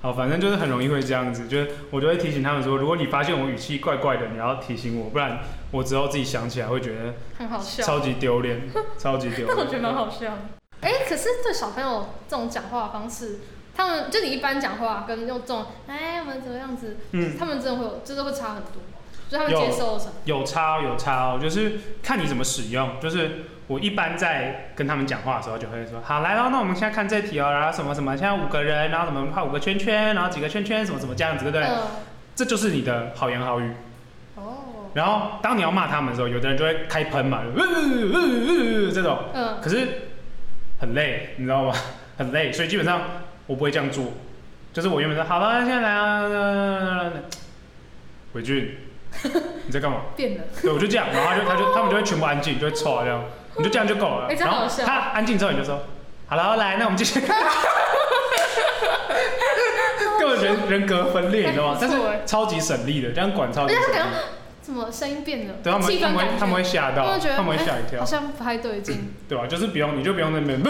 [0.00, 5.38] 好，反正就是很容易会这样子，就是我就会提醒他们说，如果你发现我语气怪怪的，你要提醒我，不然
[5.70, 9.48] 我之后自己想起来会觉得很好笑，超级丢脸，超级丢脸。
[9.56, 10.26] 但我觉得蛮好笑。
[10.80, 13.40] 哎、欸，可是对小朋友这种讲话的方式，
[13.76, 18.82] 他们就你一般讲话跟用这种，哎，我们怎么样子，嗯，他们真的会有，就是会差很多，
[19.28, 20.12] 就他们接受什么？
[20.24, 23.44] 有差有差哦，就是看你怎么使用，就是。
[23.68, 31.66] 我一般在跟他们讲话的时候，就会说：好，来喽，那我们现在看这题哦，然后什么什么，现在五个人，然后什么画五个圈圈，然后几个圈圈，什么什么这样子，对不对？
[31.66, 31.82] 嗯、
[32.34, 33.70] 这就是你的好言好语。
[34.36, 34.88] 哦。
[34.94, 39.18] 然后当你要骂他们的时候，有的人就会开喷嘛，呃呃呃呃这种。
[39.34, 39.60] 嗯。
[39.60, 40.07] 可是
[40.78, 41.74] 很累，你知道吗？
[42.18, 43.00] 很累，所以基本上
[43.46, 44.12] 我不会这样做。
[44.72, 47.10] 就是我原本说好了，现在来啊，
[48.32, 48.76] 伟俊，
[49.66, 50.02] 你在干嘛？
[50.16, 50.44] 变了。
[50.60, 53.24] 对，我就这样，然后他就他就他们就会全部安静，就会吵这样。
[53.56, 55.82] 你就这样就够了，然后他安静之后你就说，
[56.26, 57.20] 好了，来，那我们继续。
[60.20, 61.78] 个人人格分裂，你知道吗？
[61.80, 63.98] 但是超级省力的，这样管超级省力。
[64.68, 65.54] 怎么声音变了？
[65.62, 69.14] 对，他们他们会他们会吓到，他们会吓一跳，好像不太对劲。
[69.26, 69.46] 对吧？
[69.46, 70.60] 就是不用，你就不用那边。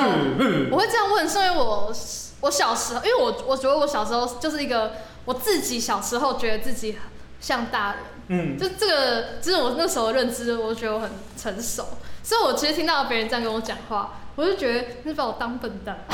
[0.70, 1.92] 我会这样问，是因为我
[2.42, 4.92] 我小时候，因为我我觉得我小时候就是一个
[5.24, 6.96] 我自己小时候觉得自己
[7.40, 11.98] 像大人，嗯，就这个就是我那时候的认知，我觉得我很成熟。
[12.22, 16.04] 所以，我其实听到别人这样跟我讲话，我就觉得你是把我当笨蛋。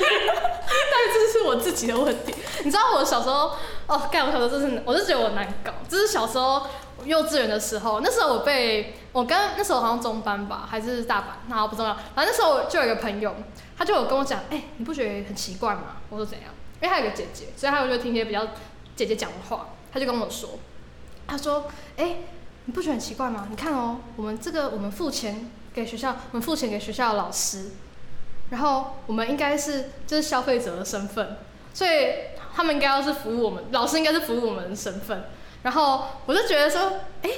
[0.00, 2.34] 但是这是我自己的问题。
[2.64, 3.52] 你知道我小时候，
[3.86, 5.72] 哦，干我小时候就是，我就觉得我难搞。
[5.88, 6.66] 就是小时候
[7.04, 11.94] 幼稚园的时候，那时候我被我跟那时候好像中班吧，还是大班，那不重要。
[12.14, 13.34] 反正那时候就有一个朋友，
[13.76, 15.96] 他就有跟我讲，哎、你不觉得很奇怪吗？
[16.08, 16.48] 我说怎样？
[16.80, 18.46] 因为他有个姐姐，所以他就听一些比较
[18.96, 19.70] 姐姐讲的话。
[19.92, 20.50] 他就跟我说，
[21.26, 22.18] 他说，哎、
[22.66, 23.48] 你不觉得很奇怪吗？
[23.50, 27.72] 你看哦，我们这个我们付钱给学校，我们付钱给学校的老师，
[28.50, 31.38] 然后我们应该是就是消费者的身份，
[31.72, 32.14] 所以
[32.54, 35.24] 他们应该要是服务我们，老师应该是服务我们的身份。
[35.62, 37.30] 然后我就觉得说，哎，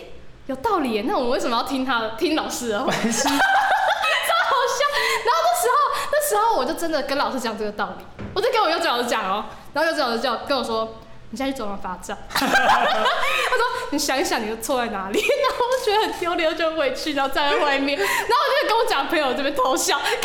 [0.47, 2.87] 有道理耶，那我们为什么要听他的，听老师的话？
[2.93, 4.83] 超好笑。
[5.25, 5.75] 然后那时候
[6.13, 9.45] 那时候我就真的跟老师讲这个道理，我就跟我幼稚老师讲哦，
[9.75, 10.97] 然后幼稚老师就跟我说。
[11.33, 12.17] 你现在去走廊罚站。
[12.31, 15.19] 他说：“你想一想，你的错在哪里？”
[15.49, 17.99] 然后我就觉得很丢脸，就委屈，然后站在外面。
[17.99, 20.19] 然后我就跟我讲朋友这边偷笑，看你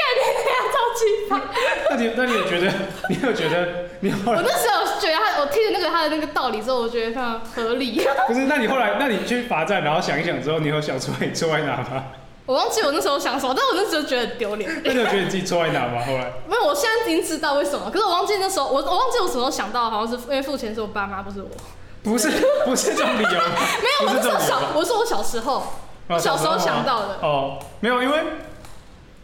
[0.43, 1.41] 这样超奇葩。
[1.89, 2.71] 那你那你有觉得？
[3.09, 3.85] 你有觉得？
[4.01, 4.41] 你后来？
[4.41, 8.05] 我那时候觉得他，我听了那个他的那个道理之后，我觉得非常合理。
[8.27, 8.41] 不是？
[8.41, 12.03] 那你后来，那你去罚站，然后想一想之后，你有想出来你错在哪吗？
[12.47, 14.81] 我忘记我那时候想什么，但我那时候觉得很丢脸。
[14.83, 16.01] 那你有觉得你自己错在哪吗？
[16.03, 21.49] 后来 没有，我现在已经知道为什么，可是我忘记那时候，我我忘记我什么时候想到，好像是因为付钱是我爸妈，不是我。
[22.03, 22.29] 不是
[22.63, 23.35] 不是这种理由， 没
[23.99, 25.61] 有，我是说小，我说我小时候，
[26.07, 27.17] 我小时候想到的。
[27.21, 28.19] 哦，没有，因为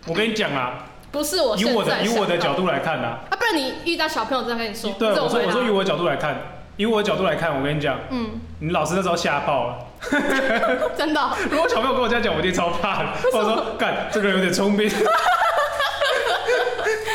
[0.08, 6.42] 我跟你讲啊，不是我，以我的以我的角度来看啊，啊，不然你遇到小朋友这样跟你说，对，我说我说以我的角度来看，
[6.76, 9.78] 以我的角度来看，我跟你讲，嗯，你老师那时候吓爆了，
[10.98, 11.30] 真的。
[11.50, 13.10] 如果小朋友跟我这样讲，我一定超怕的。
[13.34, 14.89] 我说，干，这个人有点聪明。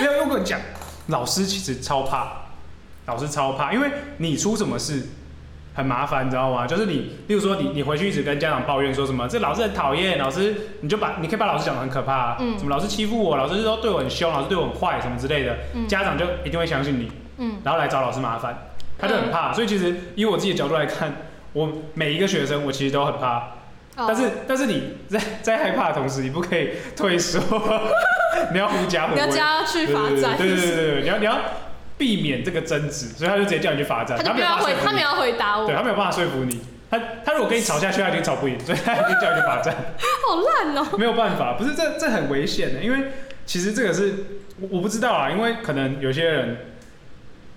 [0.00, 0.60] 没有，我跟你讲，
[1.08, 2.28] 老师其实超怕，
[3.06, 5.08] 老师超怕，因为你出什么事。
[5.74, 6.66] 很麻烦，你知道吗？
[6.66, 21.14] 就是你，例如说你，你回去一直跟家长抱怨说什么，这老师很讨厌，老师你就把，你可以把老师讲得很可怕，啊，嗯，什么老师欺负我，老师说对我很凶，老师对我很坏，什么之类的，嗯，家长就一定会相信你，嗯，然后来找老师麻烦，他就很怕，嗯，所以其实以我自己的角度来看，
[21.58, 23.38] 我每一个学生我其实都很怕，
[23.96, 27.40] 哦，但是但是你在在害怕的同时，你不可以退缩，
[28.52, 31.38] 你要狐假虎威，你要加去罚站，对对对对，你要你要。
[31.98, 34.16] 避免这个争执，所以他就直接叫你去罚站。
[34.16, 35.66] 他没有回，他没有回答我。
[35.66, 36.60] 对，他没有办法说服你。
[36.88, 39.74] 他他如果跟你吵下去，他已经吵不赢，所以他就叫你去罚站。
[39.98, 40.86] 好烂哦！
[40.96, 43.08] 没有办法，不是这这很危险的，因为
[43.46, 44.14] 其实这个是
[44.60, 46.58] 我我不知道啊，因为可能有些人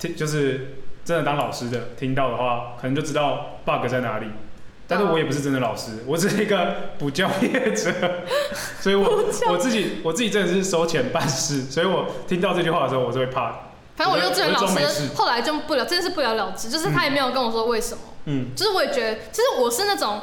[0.00, 4.26] 听就是真的当老师的，听到的话，可能就知道 bug 在哪里。
[4.88, 7.90] 但是我也不是真的老师，我只是一个补教业者，
[8.78, 13.54] 所以我我自己我自己真的是收钱办事，所以我听到这句话的时候，我是会怕的。
[13.96, 18.00] 反正我幼稚园老师后来就不了，真的是不了了之，就是他也没有跟我说为什么。
[18.26, 20.20] 嗯，就是我也觉得，其实我是那种，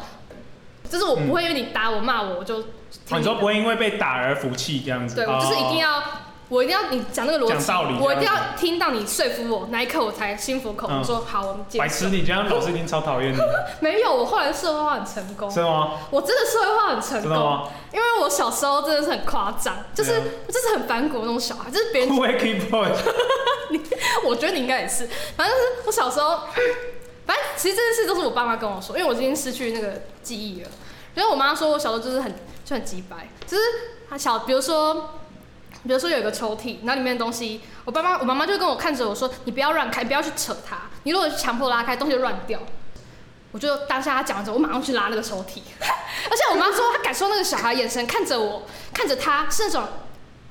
[0.88, 2.64] 就是我不会因为你打我骂我，我就。
[3.12, 5.16] 你说不会因为被打而服气这样子？
[5.16, 6.04] 对，我就是一定要。
[6.50, 11.04] 我一定要你讲那个逻辑，我一定要听到你说服我，那一刻我才心服口服。
[11.04, 11.78] 说好，我们接。
[11.78, 13.38] 白痴，你这样老师已经超讨厌你。
[13.80, 15.50] 没有，我后来社会化很成功。
[15.50, 15.92] 是吗？
[16.10, 17.68] 我真的社会化很成功。
[17.94, 20.12] 因为我小时候真的是很夸张，就是
[20.48, 22.16] 就是很反骨那种小孩，就是别人。
[22.16, 22.96] Point。
[23.70, 23.80] 你，
[24.26, 25.08] 我觉得你应该也是。
[25.38, 26.48] 反正就是我小时候，
[27.28, 30.70] 反正其实这件事都是我爸妈跟我说，因为我已经失去那个记忆了。
[31.14, 32.34] 因为我妈说我小时候就是很
[32.66, 33.64] 就很机掰，就是
[34.10, 35.12] 她小，比如说。
[35.84, 40.78] 比如说有一个抽屉，然后里面的东西，我爸妈、我妈妈就跟我看着我说：“你不要乱开，不要去扯它。
[41.04, 42.60] 你如果强迫拉开，东西就乱掉。”
[43.52, 45.60] 我就当下他讲着，我马上去拉那个抽屉。
[45.82, 48.64] 而且我妈说，她感受那个小孩眼神看着我，
[48.94, 49.88] 看着他是那种，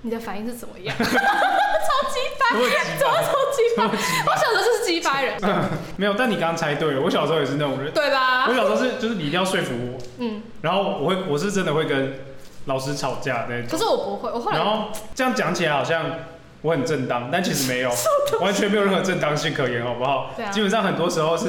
[0.02, 0.96] 你的反应是怎么样？
[0.98, 2.58] 超级掰，
[2.98, 3.84] 怎么超级掰？
[3.84, 5.38] 我小时候就是鸡掰人。
[5.42, 5.62] 嗯，
[5.96, 8.46] 没有，但你刚刚猜对了，我小时候也是那种人，对吧？
[8.48, 12.18] 我小时候是就是你一定要说服我，嗯，然后我会我是真的会跟。
[12.68, 14.58] 老师吵架那种，可是我不会，我后来。
[14.58, 16.04] 然后这样讲起来好像
[16.60, 17.90] 我很正当，但其实没有，
[18.40, 20.32] 完全没有任何正当性可言，好不好？
[20.36, 20.50] 对啊。
[20.52, 21.46] 基本上很多时候是，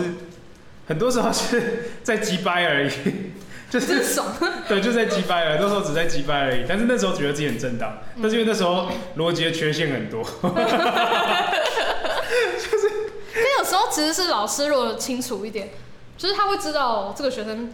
[0.88, 2.91] 很多时候是在击掰而已，
[3.69, 4.27] 就是爽。
[4.69, 6.65] 对，就在击掰而已，那时候只在击掰而已。
[6.67, 10.23] 但是那时候觉得自己很正当，嗯、但是因为那时候逻辑的缺陷很多。
[10.23, 10.29] 就
[12.79, 12.88] 是，
[13.36, 15.69] 因为有时候其实是老师如果清楚一点，
[16.17, 17.73] 就是他会知道这个学生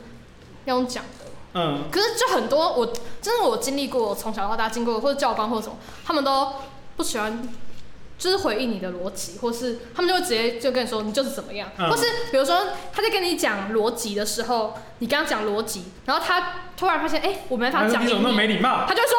[0.65, 1.24] 要用讲的。
[1.57, 6.53] 嗯，可是就很多，我真的我经历过，从小到大经过或者教官或者什么，他们都
[6.97, 7.47] 不喜欢，
[8.17, 18.85] 就是回应你的逻辑，或是他们就会直接就跟你说你就是怎么样，嗯、或是比如说他在跟你讲逻辑的时候，你刚刚讲逻辑，然后他突然发现哎、欸，我没法讲，你怎么那么没礼貌？
[18.85, 19.15] 他就会说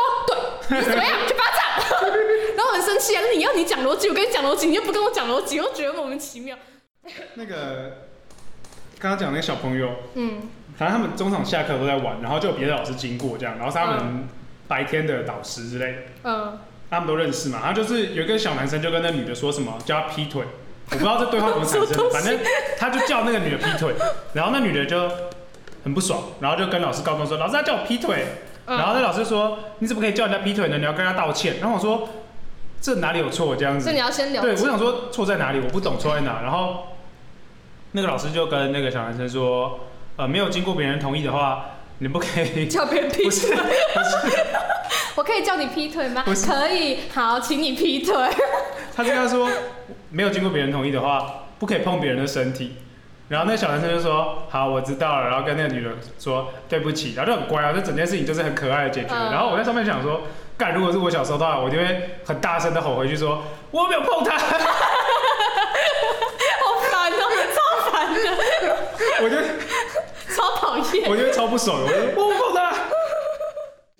[0.68, 2.10] 对，你怎么样去罚站，
[2.54, 6.58] 然后我很生气啊，你要你讲逻辑，我跟你讲逻辑，你又不跟我讲逻辑，我觉得莫名其妙。
[7.36, 8.08] 那个
[8.98, 10.50] 刚刚讲那个小朋友，嗯。
[10.76, 14.28] 反正他们中场下课都在玩，然后就有别的老师经过这样，然后是他们
[14.68, 16.58] 白天的导师之类的，嗯，
[16.90, 17.60] 他们都认识嘛。
[17.62, 20.42] 然后就是有一个小男生就跟那女的说什么叫他劈腿，
[20.90, 22.38] 我不知道这对话怎么产生，反正
[22.78, 23.94] 他就叫那个女的劈腿，
[24.34, 25.10] 然后那女的就
[25.82, 28.26] 很不爽，然后就跟老师告状说老师他叫我劈腿，
[28.66, 30.76] 然后那老师说你怎么可以叫人家劈腿呢？
[30.76, 31.54] 你要跟他道歉。
[31.60, 32.08] 然后我说
[32.82, 33.84] 这哪里有错这样子？
[33.84, 34.42] 所以你要先聊。
[34.42, 35.60] 对，我想说错在哪里？
[35.60, 36.42] 我不懂错在哪。
[36.42, 36.88] 然后
[37.92, 39.80] 那个老师就跟那个小男生说。
[40.16, 41.64] 呃，没有经过别人同意的话，
[41.98, 43.24] 你不可以叫别人劈腿。
[43.24, 44.46] 不是，不 是
[45.14, 46.24] 我可以叫你劈腿吗？
[46.24, 47.00] 可以。
[47.14, 48.14] 好，请你劈腿。
[48.96, 49.48] 他就跟他说，
[50.10, 52.76] 没有经过别人同意的话，不可以碰别人的身体。
[53.28, 55.28] 然后那小男生就说，好，我知道了。
[55.28, 57.14] 然后跟那个女的说，对不起。
[57.14, 59.08] 然后就很乖啊，这整件事情就是很可爱的解决。
[59.10, 60.22] 嗯、然后我在上面想说，
[60.56, 64.36] 干，如果是我小时候的话，我就会很大声的吼回去说，我没有碰他。
[64.38, 64.46] 好
[66.90, 67.22] 烦哦，
[67.54, 68.20] 超烦的。
[69.22, 69.36] 我就。
[70.36, 71.08] 超讨厌！
[71.08, 72.72] 我觉得超不爽，我觉得不碰他。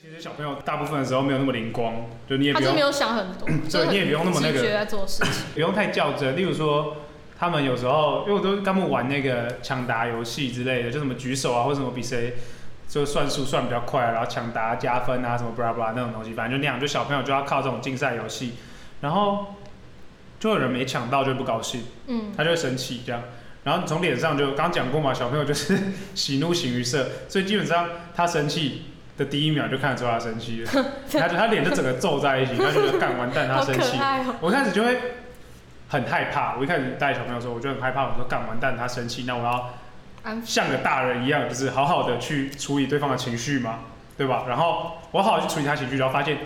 [0.01, 1.95] 其实小朋友大部分的时候没有那么灵光，
[2.29, 6.37] 就你也不用，他就没有想很多， 对，你也不用那么那个，在做事情， 不用太较真。
[6.37, 6.97] 例如说，
[7.39, 12.35] 他们有时候，因为我都跟他们玩那个抢答游戏之类的，就什么举手啊，或者什么比谁
[12.89, 18.55] 就算数算比较快，然后抢答加分啊什么巴拉巴拉那种东西，反正就那样，就小朋友就要靠这种竞赛游戏，
[19.01, 19.55] 然后
[20.39, 23.23] 就有人没抢到就不高兴，嗯，他就会生气这样，
[23.67, 25.77] 然后从脸上就刚讲过嘛，小朋友就是
[26.15, 28.83] 喜怒形于色，所以基本上他生气
[29.19, 30.71] 的第一秒就看得出他生气了，
[31.13, 34.97] 他就他脸就整个皱在一起，他觉得干完蛋他生气，哦、我一开始就会
[35.89, 39.75] 很害怕，我一开始带小朋友的时候我就很害怕，我说干完蛋他生气，那我要。
[40.45, 43.79] 像个大人一样，就是好好的去处理对方的情绪嘛，
[44.17, 44.45] 对吧？
[44.49, 46.39] 然后我好好去处理他情绪，然后发现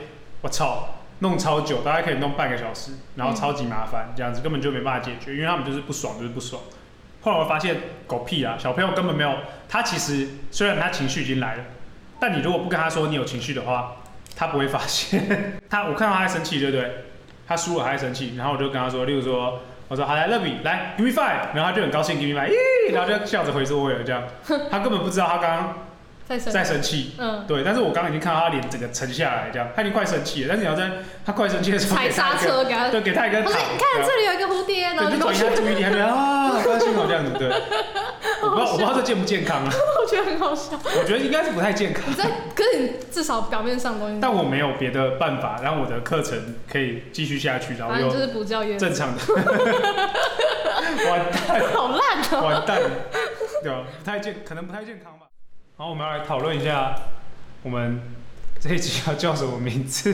[0.42, 6.60] 我操，弄超久，大概可以弄半个小时，然后超级麻烦，这样子根本就没办法解决，因为他们就是不爽，就是不爽。
[7.22, 9.34] 后来我发现狗屁啊，小朋友根本没有，
[9.68, 11.64] 他其实虽然他情绪已经来了，
[12.18, 13.96] 但你如果不跟他说你有情绪的话，
[14.36, 15.60] 他不会发现。
[15.68, 17.04] 他我看到他在生气，对不对？
[17.46, 19.60] 他输了还生气，然后我就跟他说，例如说。
[19.90, 24.22] 我说好来，乐比来，give me five，然后他就很高兴，give me five，咦，然后就笑着回座位了，这样，
[24.70, 25.78] 他根本不知道他刚刚
[26.38, 30.90] 在在生气，嗯，对，但是我刚刚已经看到他脸整个沉下来，这样，他已经快生气了，但是你要在
[31.24, 37.50] 他快生气的时候踩刹车给他，对，给他一个，不是，你看这里有一个蝴蝶，然后就转移他注意力，他觉得啊，好高兴哦，这样子，对。
[38.42, 39.70] 我不知道，我不知道这健不健康啊。
[40.00, 40.72] 我觉得很好笑。
[40.82, 42.02] 我觉得应该是不太健康。
[42.08, 42.24] 你在，
[42.54, 44.18] 可是你至少表面上东西。
[44.18, 49.20] 但我没有别的办法让我的课程可以继续下去，然后又就是补教业正常的。
[51.10, 51.60] 完蛋。
[51.74, 52.40] 好烂哦。
[52.42, 52.80] 完蛋。
[53.62, 53.82] 对吧？
[53.98, 55.26] 不太健，可能不太健康吧。
[55.80, 56.94] 好，我们要来讨论一下，
[57.62, 58.02] 我们
[58.60, 60.12] 这一集要叫什么名字？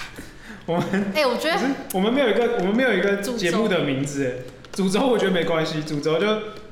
[0.64, 1.60] 我们哎，我觉得
[1.92, 4.26] 我们没有一个，我们没有一个节目的名字。
[4.26, 6.26] 哎，主轴我觉得没关系，主轴就。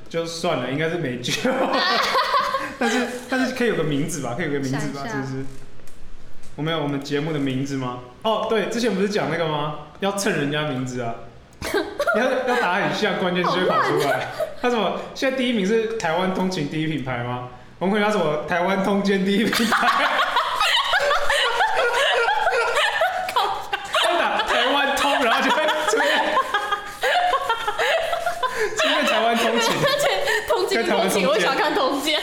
[0.09, 1.31] 就算了，应该是没救。
[2.79, 5.45] 但是但是可以有个名字吧，可以有个名字吧，是不是？
[6.55, 7.99] 我们有我们节目的名字吗？
[8.23, 9.89] 哦，对，之前不是讲那个吗？
[9.99, 11.15] 要蹭人家名字啊，
[12.17, 14.27] 要要打很像，关键词就会跑出来。
[14.59, 14.99] 他什么？
[15.13, 17.49] 现在第一名是台湾通勤第一品牌吗？
[17.83, 18.45] 我们可以叫什么？
[18.47, 20.07] 台湾通奸第一品牌。
[30.87, 32.17] 通勤，我想看通奸。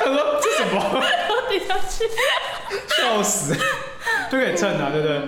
[0.00, 1.00] 他说这什么？
[1.48, 2.10] 底下去，
[3.00, 3.54] 笑死，
[4.28, 5.20] 就可以蹭啊，对不对？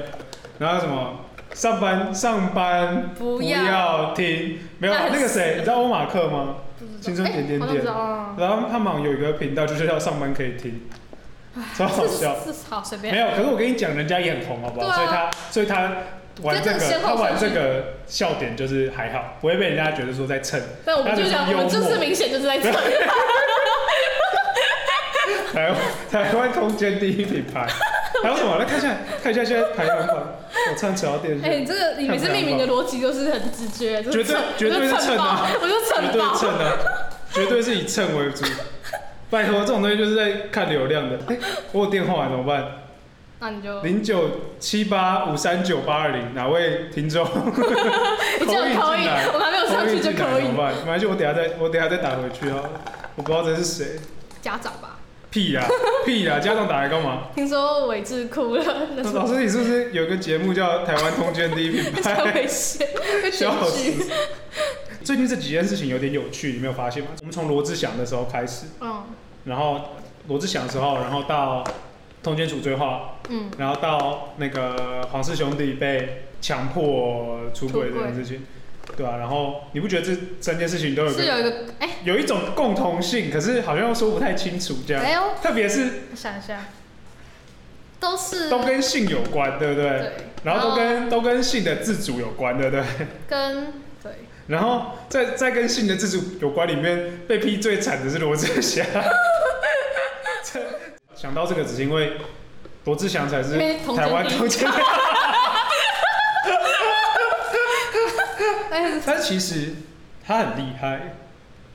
[0.58, 1.20] 然后什么？
[1.54, 6.56] 上班上班不要听，没有那个谁，你知道欧马克吗？
[7.00, 7.84] 青春点点点。
[8.38, 10.82] 然后他们有一个频道，就是要上班可以听，
[11.76, 12.36] 超好笑。
[12.68, 13.14] 好随便。
[13.14, 14.92] 没有，可是我跟你讲，人家也很红，好不好？
[14.92, 15.92] 所以他，所以他。
[16.42, 20.60] 玩这个，他玩这个笑点就是还好，不会被人家觉得说在蹭。
[20.84, 22.70] 但我们就讲，我们就是明显就是在蹭。
[25.54, 25.76] 台湾
[26.10, 27.66] 台湾通奸第一品牌，
[28.22, 28.58] 还有什么？
[28.58, 30.34] 来看一下，看一下现在排行榜。
[30.72, 31.44] 我唱扯到电视。
[31.44, 35.46] 哎，这个你每次命名的逻辑都是很直觉，绝对绝对是蹭啊！
[35.60, 36.76] 我就蹭，绝对蹭啊！
[37.32, 38.44] 绝对是以蹭为主。
[39.30, 41.18] 拜托，这种东西就是在看流量的。
[41.28, 41.36] 哎，
[41.72, 42.82] 我有电话怎么办？
[43.38, 47.22] 那你就零九七八五三九八二零，哪位听众？
[48.40, 50.44] 你这样可以，我还没有上去就可以。
[50.44, 50.74] 怎么办？
[50.74, 52.62] 没关系，我等下再，我等下再打回去啊。
[53.14, 53.98] 我不知道这是谁。
[54.40, 54.95] 家长吧。
[55.36, 55.68] 屁呀
[56.06, 56.40] 屁呀！
[56.40, 57.24] 家长打来干嘛？
[57.34, 58.64] 听说伟志哭了。
[59.12, 62.88] 老师，你是不是有个节目叫《台湾通奸第一品牌 》？危险，
[63.30, 63.92] 笑死。
[65.04, 67.10] 最近这几件事情有点有趣，你没有发现吗？
[67.20, 69.02] 我们从罗志祥的时候开始，嗯，
[69.44, 69.78] 然后
[70.28, 71.62] 罗志祥的时候，然后到。
[72.22, 78.44] 通奸处罪化，嗯，然后到那个黄氏兄弟被强迫出轨这件事情，
[78.94, 85.02] 对啊，然后你不觉得这三件事情都有个是有一个哎，有一种共同性，可是好像又说不太清楚这样。
[85.02, 86.66] 哎呦，特别是我想一下，
[87.98, 89.88] 都是都跟性有关，对不对？
[89.88, 90.12] 对。
[90.44, 92.84] 然后都跟都跟性的自主有关，对不对？
[93.28, 93.72] 跟
[94.02, 94.12] 对。
[94.46, 98.86] 然后在在跟性的自主有关里面，被批最惨的是罗志祥。
[101.16, 102.12] 想到这个，只是因为
[102.84, 103.58] 罗志祥才是
[103.96, 104.48] 台湾通
[108.80, 109.02] 奸。
[109.04, 109.74] 但其实
[110.26, 111.14] 他很厉害。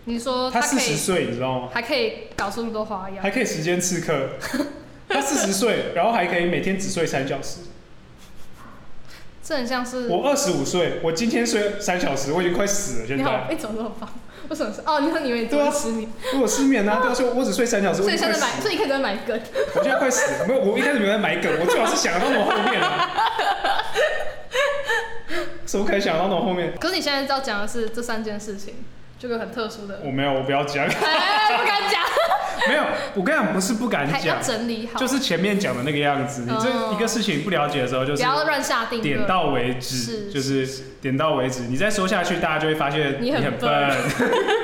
[0.05, 1.69] 你说他四十岁，你知道吗？
[1.73, 4.29] 还可以搞出那么多花样，还可以时间刺客。
[5.07, 7.59] 他四十岁，然后还可以每天只睡三小时。
[9.43, 13.07] 这很像是我二十五岁，我今天睡三小时，我已经快死了。
[13.07, 14.09] 现在你好，哎，怎么这么棒？
[14.47, 14.81] 为什么是？
[14.85, 16.09] 哦，你说你以为你多失眠？
[16.31, 16.99] 如果失眠呢？
[17.01, 18.01] 对啊，说我只睡三小时。
[18.01, 19.39] 所以现在买，所以一开始在买梗。
[19.75, 23.09] 我现在快死了，没有，我一开始没有在买梗，我最好是想到那么后面了。
[25.65, 26.73] 怎么可以想到那种后面？
[26.79, 28.75] 可是你现在要讲的是这三件事情，
[29.19, 30.01] 这个很特殊的。
[30.03, 30.85] 我没有，我不要讲。
[30.87, 32.01] 哎，不敢讲。
[32.67, 32.83] 没有，
[33.15, 36.43] 我跟你讲，不是不敢讲，要整理好，就是前面讲的那个样子。
[36.43, 40.67] 你这一个事情不了解的时候，就是不要乱下定论，点到为止，就是
[41.01, 41.61] 点到为止。
[41.61, 43.91] 你再说下去，大家就会发现你很笨。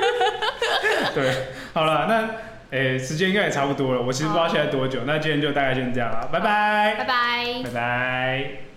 [1.15, 1.33] 对，
[1.73, 8.76] 好了，那哎，时间应该也差不多了，我其实不知道现在多久，那今天就大概先这样了，拜拜，拜拜，拜拜。